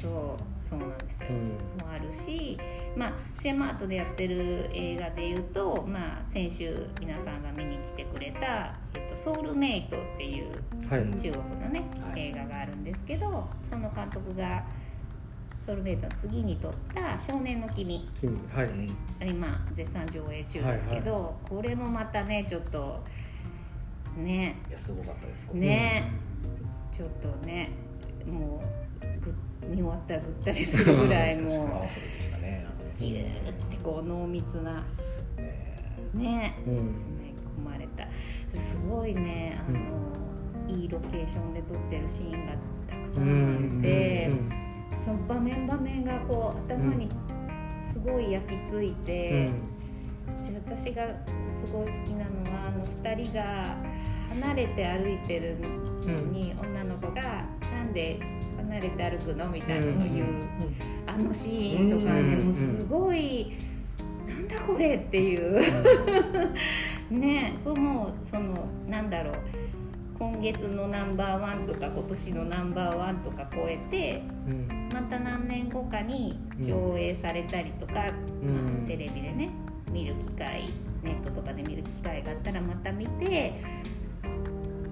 [0.00, 1.86] そうそうなんですよ、うん。
[1.86, 2.58] もあるし
[2.94, 10.50] まあシェマートでやってる映画でいうと、まあ、先週皆さんが見に来てくれた「えっと、ソウルメイト」っていう
[10.90, 11.00] はい。
[11.18, 12.28] 中国のね、はい。
[12.28, 14.62] 映画があるんですけどその監督が
[15.68, 18.08] ソウルメイトの次に撮った「少年の君。
[18.18, 18.70] 君はい」
[19.28, 23.04] 今絶賛上映中ですけど、これもまたねちょっと
[24.16, 24.56] ね。
[24.66, 25.52] いやすごかったです。
[25.52, 26.10] ね、
[26.90, 27.68] ちょっとね
[28.26, 28.62] も
[29.02, 29.34] うぐ
[29.68, 31.86] 見終わったらぐったりするぐらい も
[32.38, 32.64] うね。
[32.94, 34.86] ギューってこう濃密な
[36.14, 36.54] ね。
[36.66, 36.76] うん。
[36.94, 38.08] 詰め込まれた。
[38.58, 42.52] すごいねあの、いいロケーションで撮ってるシーンが
[42.88, 44.67] たくさんあって、
[45.08, 47.08] その場面場面がこう頭に
[47.90, 49.50] すごい焼き付いて、で
[50.66, 51.06] 私が
[51.64, 53.76] すごい好きなのはあの2人が
[54.28, 55.56] 離れて歩いてる
[56.02, 58.20] のに、女の子が「なんで
[58.58, 60.26] 離れて歩くの?」みたいなのを言う、
[61.06, 63.52] あのシーンとかね、うんもうすごい
[64.28, 65.58] 「なんだこれ!」っていう
[67.10, 69.34] ねもうそのなんだろう
[70.18, 74.88] 今月のナンバーワンとか今年のナンバーワンとか超えてうん。
[74.92, 77.92] また何年後かに上映されたりとか、
[78.42, 78.48] うん。
[78.48, 79.50] まあテレビでね
[79.90, 83.62] 見る機会ネットとかで見る機会があったらまた見て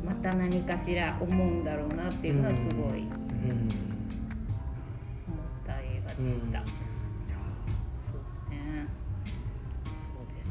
[0.04, 6.66] また何かしら思うんだろうなっていうのはすごい思うんった映画でした、うん。
[7.90, 8.86] そうね。
[9.84, 10.48] そうです。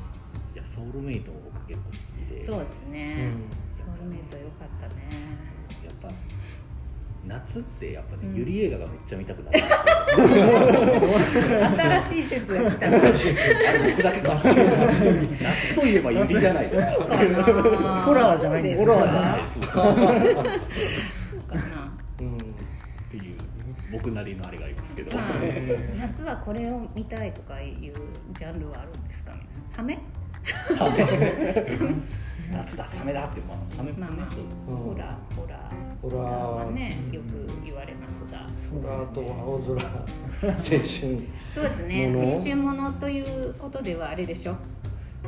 [0.53, 1.97] いやソウルメイトを僕結構好き
[2.36, 2.45] で。
[2.45, 3.32] そうですね、
[4.06, 5.03] メイト良かったね。
[5.84, 6.10] やっぱ
[7.28, 8.36] 夏ってやっぱね、うん。
[8.36, 9.60] ゆり映画がめっちゃ見たくなる
[12.03, 12.89] 新しい説が来た。
[12.91, 13.10] なあれ
[13.91, 17.06] 僕だけか夏といえばゆりじゃないですか。
[17.06, 17.43] かな。
[18.03, 19.93] ホラーじゃないんですホラーじゃないですかそう
[21.49, 21.91] かな。
[22.20, 22.38] うん。
[22.38, 22.41] っ
[23.10, 23.38] ていう
[23.91, 25.24] 僕なりのあれがありますけど、まあ
[25.99, 27.93] 夏はこれを見たいとかいう
[28.38, 29.47] ジャンルはあるんですかね。
[29.76, 29.99] サメ。
[30.78, 30.95] サメ
[32.52, 34.28] 夏だサメだってまあサメまあまあ
[34.70, 35.36] うんホラー。
[35.36, 36.02] ホラー。
[36.02, 38.48] ホラーはねよく言われますが。
[38.82, 40.86] 空と青空青春。
[41.54, 44.56] そうですね青春ものということではあれでしょ。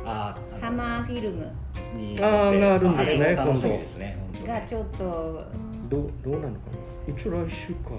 [0.04, 1.50] あサマーフィルム。
[1.94, 4.46] にああるんですねあれも楽しみですね本当に。
[4.48, 5.44] がちょっと
[5.88, 6.70] どうどうなのか
[7.08, 7.14] な？
[7.14, 7.90] 一応来週か。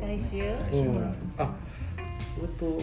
[0.00, 0.42] 来週？
[0.72, 1.14] うん。
[1.38, 1.54] あ
[2.34, 2.82] それと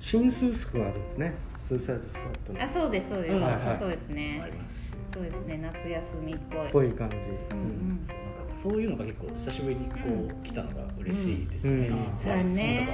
[0.00, 1.34] 新スースクがあるんですね
[1.66, 2.62] スーサイドスクワットの。
[2.62, 3.78] あそうですそうです、はいはい。
[3.80, 4.40] そうですね。
[4.40, 4.76] あります。
[5.12, 6.68] そうですね夏休みっぽい。
[6.70, 7.60] ぽい感じ、うん。
[7.60, 7.88] うん。
[7.88, 8.14] なんか
[8.62, 9.96] そういうのが結構久しぶりにこ
[10.42, 12.16] う来たのが嬉しいですね、うん。
[12.16, 12.88] そうね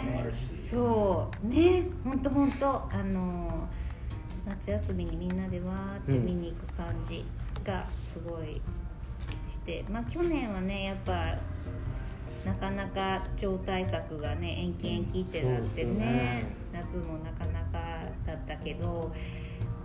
[0.70, 1.46] そう。
[1.48, 1.84] ね。
[2.02, 3.68] 本当本当あの
[4.46, 7.24] 夏休みにみんなでわーって見に行く感じ
[7.64, 8.60] がすごい
[9.50, 11.36] して、まあ去年はねやっぱ
[12.44, 15.94] なかなか超大作がね延期延期ってなってね。
[15.94, 16.62] ね。
[16.72, 19.12] 夏もなかなかだったけど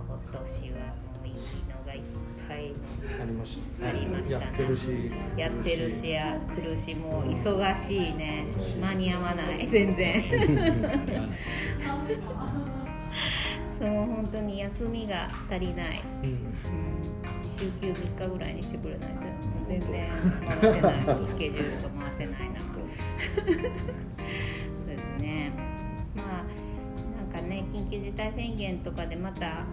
[0.08, 1.34] 今年はもういい
[1.70, 2.02] のがいっ
[2.48, 2.74] ぱい
[3.22, 4.46] ありましたありましたね。
[5.38, 6.10] やってるし。
[6.10, 8.46] やってるしもう忙しいね。
[8.82, 9.68] 間に合わない。
[9.68, 10.24] 全然。
[13.78, 16.30] そう本当に休みが足りない、うん。
[16.30, 16.40] うん、
[17.60, 19.16] 週休3日ぐらいにしてくれないと。
[19.68, 20.10] 全然
[20.48, 20.94] 回せない。
[21.28, 22.58] スケジュールが回せないな
[27.72, 29.66] 緊急事態宣言とかでまた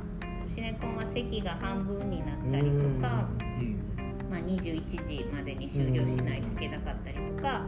[0.47, 3.28] シネコンは席が半分になったりとか、
[4.30, 7.64] まあ、21時までに終了しないといけなかったりとか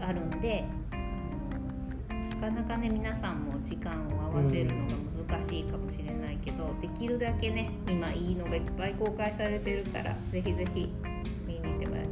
[0.00, 0.64] あるんで
[2.40, 10.90] なかなかね皆さんも時間を合わせるのが難しいかもしれないけど、できるだけね今いいのがいっぱい公開されてるからぜひぜひ
[11.46, 12.10] 見に行ってもらって。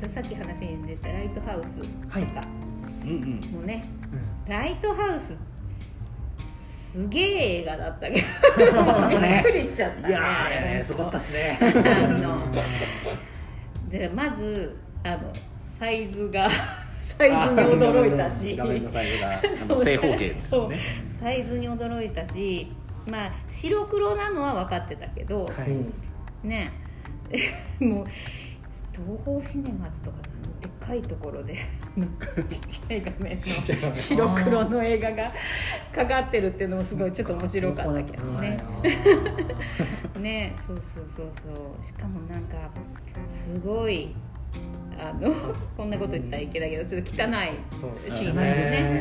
[0.00, 2.46] ささっき話に出たライトハウスとか
[3.02, 3.52] うんうん。
[3.52, 4.50] もね、うん。
[4.50, 5.34] ライトハウス
[6.92, 9.20] すげえ映画だったけど。
[9.20, 10.08] びっくりしちゃったね。
[10.08, 11.58] いやーあれねすごかったですね。
[13.88, 15.32] でまずあの
[15.78, 16.48] サイズが
[16.98, 18.54] サイズに驚いたし。
[18.56, 20.78] 正方形ですよね。
[21.20, 22.66] サイズに驚いたし
[23.08, 25.70] まあ白黒なのは分かってたけど、はい。
[25.70, 25.92] うん
[26.42, 26.72] ね
[27.80, 28.06] もう
[28.92, 30.16] 東宝シネマズとか
[30.80, 31.54] のでっかいところで
[32.48, 35.32] ちっちゃい画面の白黒の映画が
[35.94, 38.56] かかってるっていうのもすごいちょっと面白かったけどね。
[40.20, 41.84] ねそうそうそうそう。
[41.84, 42.70] しかもなんか
[43.28, 44.14] すごい
[44.98, 45.32] あの
[45.76, 48.54] こんなこと言ったらいけないけどちょっと汚いそうシーンがね。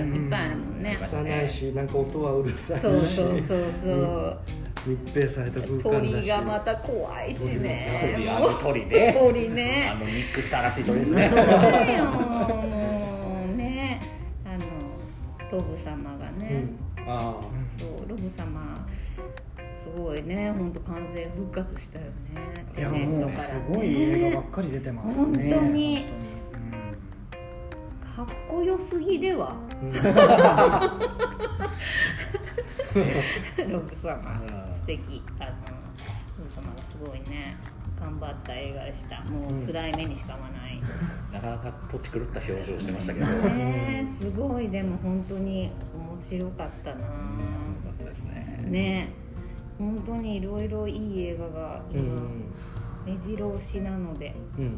[0.04, 0.98] ねいっぱいあるもんね。
[1.02, 2.82] 汚いしなんか音はうるさいし。
[2.82, 4.40] そうそうそうそう。
[4.90, 8.18] 密閉された空間鳥がまた怖いしね。
[8.28, 9.16] あの鳥ね。
[9.20, 9.90] 鳥ね。
[9.94, 9.96] あ。
[9.96, 11.30] の憎ったらしい鳥ですね。
[11.30, 11.36] も
[13.54, 14.02] うね
[14.46, 14.66] あの
[15.52, 16.76] ロブ様がうね、ん。
[17.08, 17.36] あ
[17.78, 18.76] そうロブ様
[19.84, 22.12] すごいね本当完全復活したよね
[22.78, 25.24] いやもうすごい映画ばっかり出てますね。
[25.24, 25.50] 本当に。
[25.50, 26.06] 本当に。
[28.16, 29.56] かっこよすぎでは。
[33.70, 33.96] ロブ様。
[33.96, 34.08] 素
[34.90, 35.52] 敵あの
[36.40, 37.56] ロブ様がすごいね
[38.00, 39.22] 頑張った映画でした。
[39.26, 40.82] もう辛い目にしか合わない、
[41.34, 43.26] なかなか土地狂った表情してましたけど。
[43.28, 44.70] よねえすごい。
[44.70, 47.02] でも本当に面白かったな。
[47.02, 47.06] か
[47.92, 48.66] ったですね。
[48.68, 49.10] ね
[49.78, 52.44] 本当にいろいろいい映画がう今、ん。
[53.06, 54.64] 目白押しなので、うん。
[54.64, 54.78] うん、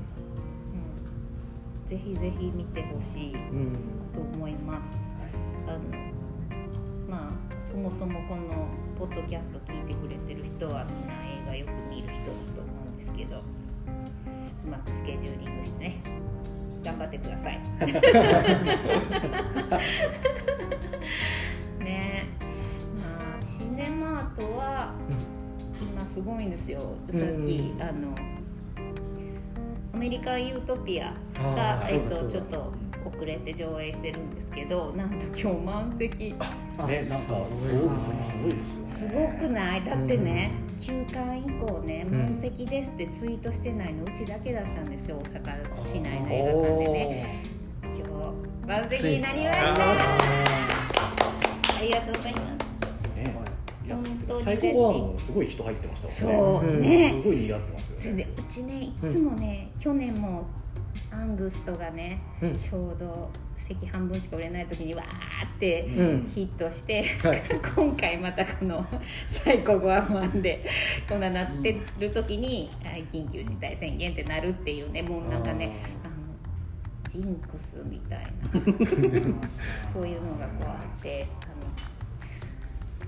[1.87, 3.73] ぜひぜひ見てほしいうん。
[4.13, 5.13] と思います。
[5.67, 5.79] あの
[7.07, 7.31] まあ
[7.71, 8.67] そもそもこの
[9.01, 12.31] ポッドキャスト聞いてくれてる人はみんな映画よく見る人だと
[12.61, 13.41] 思うんですけどう
[14.69, 16.03] まくスケジューリングしてね
[16.83, 17.59] 頑張ってください。
[21.83, 22.27] ね。
[22.95, 24.93] まあシネマートは
[25.81, 26.95] 今すごいんですよ。
[27.11, 27.81] さっき、うん。
[27.81, 28.15] あの
[29.95, 32.71] アメリカン・ユートピアあが、えっと、ちょっと
[33.05, 36.35] 遅れて上映してるんですけどなんと今日満席。
[36.77, 37.89] あねなんかすごい
[38.49, 38.57] で
[38.89, 39.85] すすよねごくない？
[39.85, 42.17] だってね、休館以降ねうん。
[42.17, 47.43] 満席ですってツイートしてないのうちだけだったんですよ大阪市内の映画館でね。
[47.83, 48.01] 今日
[48.67, 49.65] 満席になりました。
[49.65, 49.97] あ
[51.77, 52.43] ありがとうございます。
[53.17, 53.35] ね。
[53.85, 56.31] いや本当に最嬉しい高はもうすごい人入ってましたそう、
[56.65, 56.81] うん。
[56.81, 57.21] ね。
[57.21, 58.23] すごい似合ってますそれよね。
[58.23, 60.45] でうちねいつもね、去年も
[61.11, 62.57] アングストがね、うん。
[62.57, 66.31] ちょうど席半分しか売れない時にわーってうん。
[66.33, 67.41] ヒットして、はい。
[67.75, 68.85] 今回またこの
[69.27, 70.65] 「サイコゴアマン」で
[71.07, 76.13] こんななってる時に、はい緊急事態宣言ってなるっていうねもうなんかねあの
[77.09, 78.29] ジンクスみたいな
[79.91, 81.25] そういうのがこうあって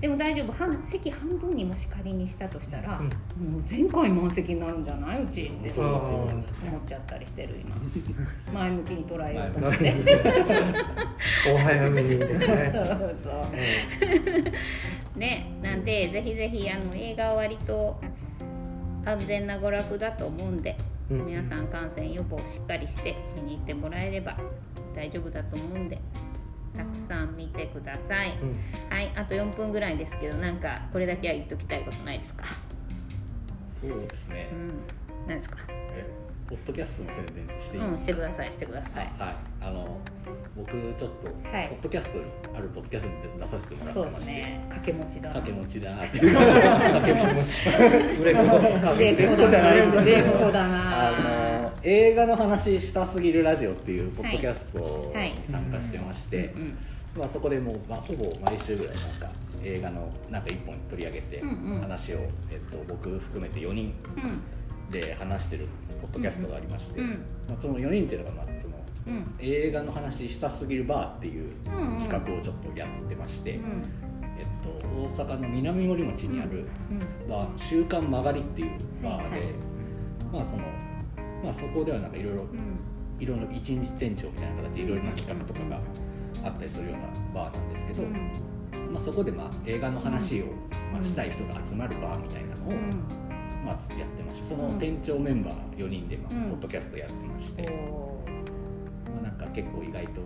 [0.03, 0.51] でも大丈夫。
[0.51, 3.53] 半席半分にもし仮にしたとしたら、うん。
[3.53, 5.23] もう前回満席になるんじゃない？
[5.23, 5.43] うち。
[5.45, 6.37] って思
[6.77, 7.73] っちゃったりしてる今。
[8.53, 9.93] 前向きに捉えようと思って。
[11.53, 12.71] お早めにですね。
[12.75, 13.29] そうそ
[15.15, 15.17] う。
[15.17, 17.97] ね、なんでぜひぜひあの映画は割と
[19.05, 20.75] 安全な娯楽だと思うんで、
[21.11, 21.25] うん。
[21.27, 24.35] 皆さん感染予防しっかりして見に行ってもらえれば
[24.93, 25.97] 大丈夫だと思うんで
[26.75, 28.55] たくさん見てください、うん。
[28.89, 32.45] はいあと4分ぐらいですけどなんかこれだけは言っときたいことないですか？
[33.81, 34.49] そうですね。
[34.51, 35.27] うん。
[35.27, 35.57] 何ですか？
[35.69, 36.05] え
[36.53, 39.11] ポッドキャストの宣伝していいうんしてくださいしてください。
[39.17, 39.97] はい、あの
[40.55, 41.05] 僕ちょっと、
[41.51, 41.69] はい。
[41.69, 42.19] ポッドキャスト
[42.55, 44.19] あるポッドキャストに出させてもらってそうまして。
[44.19, 44.65] ですね。
[44.69, 45.41] 掛け持ちだな。
[45.41, 45.95] 掛け持ちだ。
[45.95, 48.21] っていう掛け持ち。
[48.21, 49.73] 売れ子売れっ子だな。
[49.73, 51.09] 売れっ子だな。
[51.09, 56.77] あの映画の話したすぎるラジオっていうポッドキャストはいに参加してまして、うん
[57.17, 59.29] まあ、そこでもう、まあ、ほぼ毎週ぐらいなんか
[59.63, 61.81] 映画のなんか一本取り上げてうんうん。
[61.81, 62.19] 話を、
[62.51, 64.41] えっと、僕含めて4人うん
[64.93, 65.67] で話してる
[66.01, 67.09] ポッドキャストがありまして、うん
[67.49, 68.75] まあ、その4人っていうのが、まあ、その
[69.07, 69.35] うん。
[69.39, 73.83] 映画の話したすぎるバーっていううんうん企画をちょっとやってまして、うん
[74.37, 78.69] えっと、大阪の南森町にあるうんバー「週刊曲がり」っていう
[79.03, 79.53] バーで、はいはい。
[80.31, 80.63] まあその
[81.43, 82.93] まあ、そこではなんかいろいろうん。
[83.19, 85.79] いろいろ一日店長みたいな形でいろいろな企画とかが
[86.43, 88.01] あったりするようなバーなんですけど、
[88.91, 90.45] まあ、そこでまあ映画の話を、
[90.91, 92.71] まあ、したい人が集まるバーみたいなのを、
[93.63, 96.49] まあ、やってましてその店長メンバー4人で、まあうん。
[96.51, 98.23] ポッドキャストやってまして、お
[99.13, 100.21] まあ、なんか結構意外と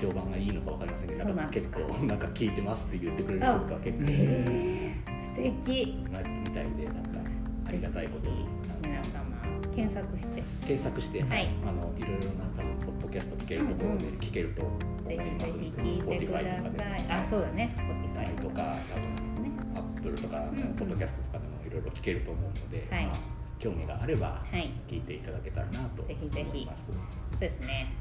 [0.00, 1.48] 評判がいいのか分かりませんけどなか。
[1.50, 6.04] 結なんか構なんか聞いてますって言ってくれる人が結構えー、素敵。
[6.10, 7.18] なみたいでなんか
[7.66, 8.46] ありがたいことに。
[8.82, 9.36] 皆様
[9.74, 10.42] 検索して。
[10.66, 11.48] 検索して、はい。
[11.66, 14.78] あのいろいろな多分ポッドキャスト聞けるところでうんうん聞けると思
[15.08, 17.74] ぜいますひぜひ聞いてくだ Spotify とかさいであそうだね。
[17.76, 19.50] Spotify とか多分ね。
[19.74, 20.74] アップルとか、んうん。
[20.74, 23.06] ポッドキャストとかでもいろいろ聞けると思うので、はい。
[23.06, 23.18] まあ、
[23.58, 24.70] 興味があればはい。
[24.88, 26.66] 聞いていただけたらなと思いぜひぜひ。
[26.66, 26.86] ます。
[26.86, 26.92] そ
[27.36, 27.92] うですね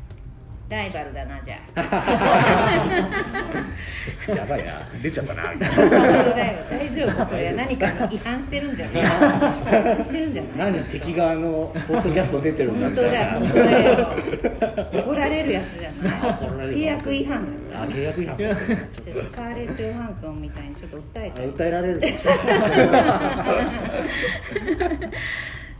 [0.69, 1.81] ライバルだなじゃあ。
[4.35, 5.53] やばいな、出ちゃったな。
[5.53, 5.97] みたい本な。
[6.69, 7.25] 大丈夫。
[7.27, 8.99] これ何かに違反してるんじゃな
[9.99, 10.03] い？
[10.03, 10.71] してるんじゃない？
[10.73, 13.31] 何敵側のポッドキャスト出てるんだ本当みたいな。
[13.31, 13.39] だよ。
[13.39, 13.81] 本当だ
[14.99, 15.03] よ。
[15.05, 16.09] 怒られるやつじゃな
[16.65, 16.69] い？
[16.69, 17.89] 契約違反じゃあ、ない？
[17.95, 18.37] 契約違反。
[18.37, 22.47] ちょっとスカーレット・ヨハンソンみたいにちょっと訴えたり訴えられるかもしれない。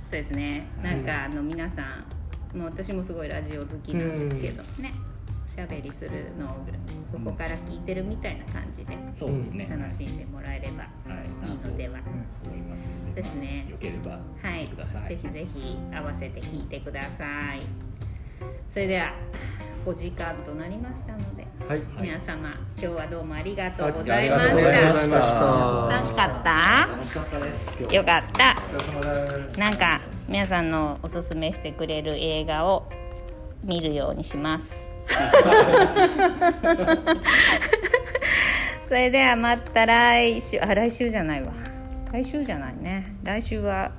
[0.10, 0.64] そうですね。
[0.82, 2.06] なんかあの皆さん
[2.54, 4.94] もう私もすごいラジオ好きなんですけどね。
[5.46, 6.50] おしゃべりするのを
[7.12, 9.68] ここから聞いてるみたいな感じでそうですね。
[9.70, 11.50] 楽しんでもらえればはい。
[11.50, 12.00] いいのでは。
[12.46, 12.86] 思います。
[13.08, 13.64] ので、ですね。
[13.64, 14.18] まあよければは
[14.58, 14.70] い。
[15.10, 17.62] ぜひぜひ合わせて聞いてください
[18.78, 19.12] それでは
[19.88, 21.82] お時間となりましたのではい。
[22.00, 24.82] 皆様今日はどうもありがとうございました。
[25.90, 26.86] 楽しかった？
[26.86, 27.82] 楽しかったです。
[27.96, 28.56] よかった。
[29.60, 32.88] なんか皆さんのおすすめしてくれる映画を
[33.64, 34.76] 見るようにします。
[38.88, 40.60] それではまた来週。
[40.60, 41.52] あ来週じゃないわ。
[42.14, 43.12] 来週じゃないね。
[43.24, 43.92] 来週は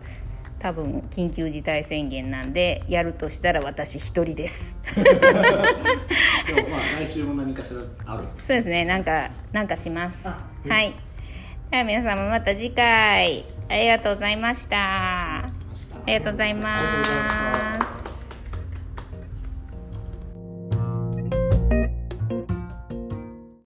[0.58, 4.76] 多分緊急事態宣言なんでやるとしたら私一人です。
[4.94, 5.02] で
[6.62, 8.24] もまあ来週も何かしらある。
[8.38, 8.84] そうですね。
[8.84, 10.26] なんかなんかします。
[10.26, 10.36] は
[10.82, 10.94] い。
[11.70, 13.44] では皆さんもまた次回。
[13.68, 15.44] ありがとうございました。
[15.46, 15.52] あ
[16.06, 17.97] りがとうございます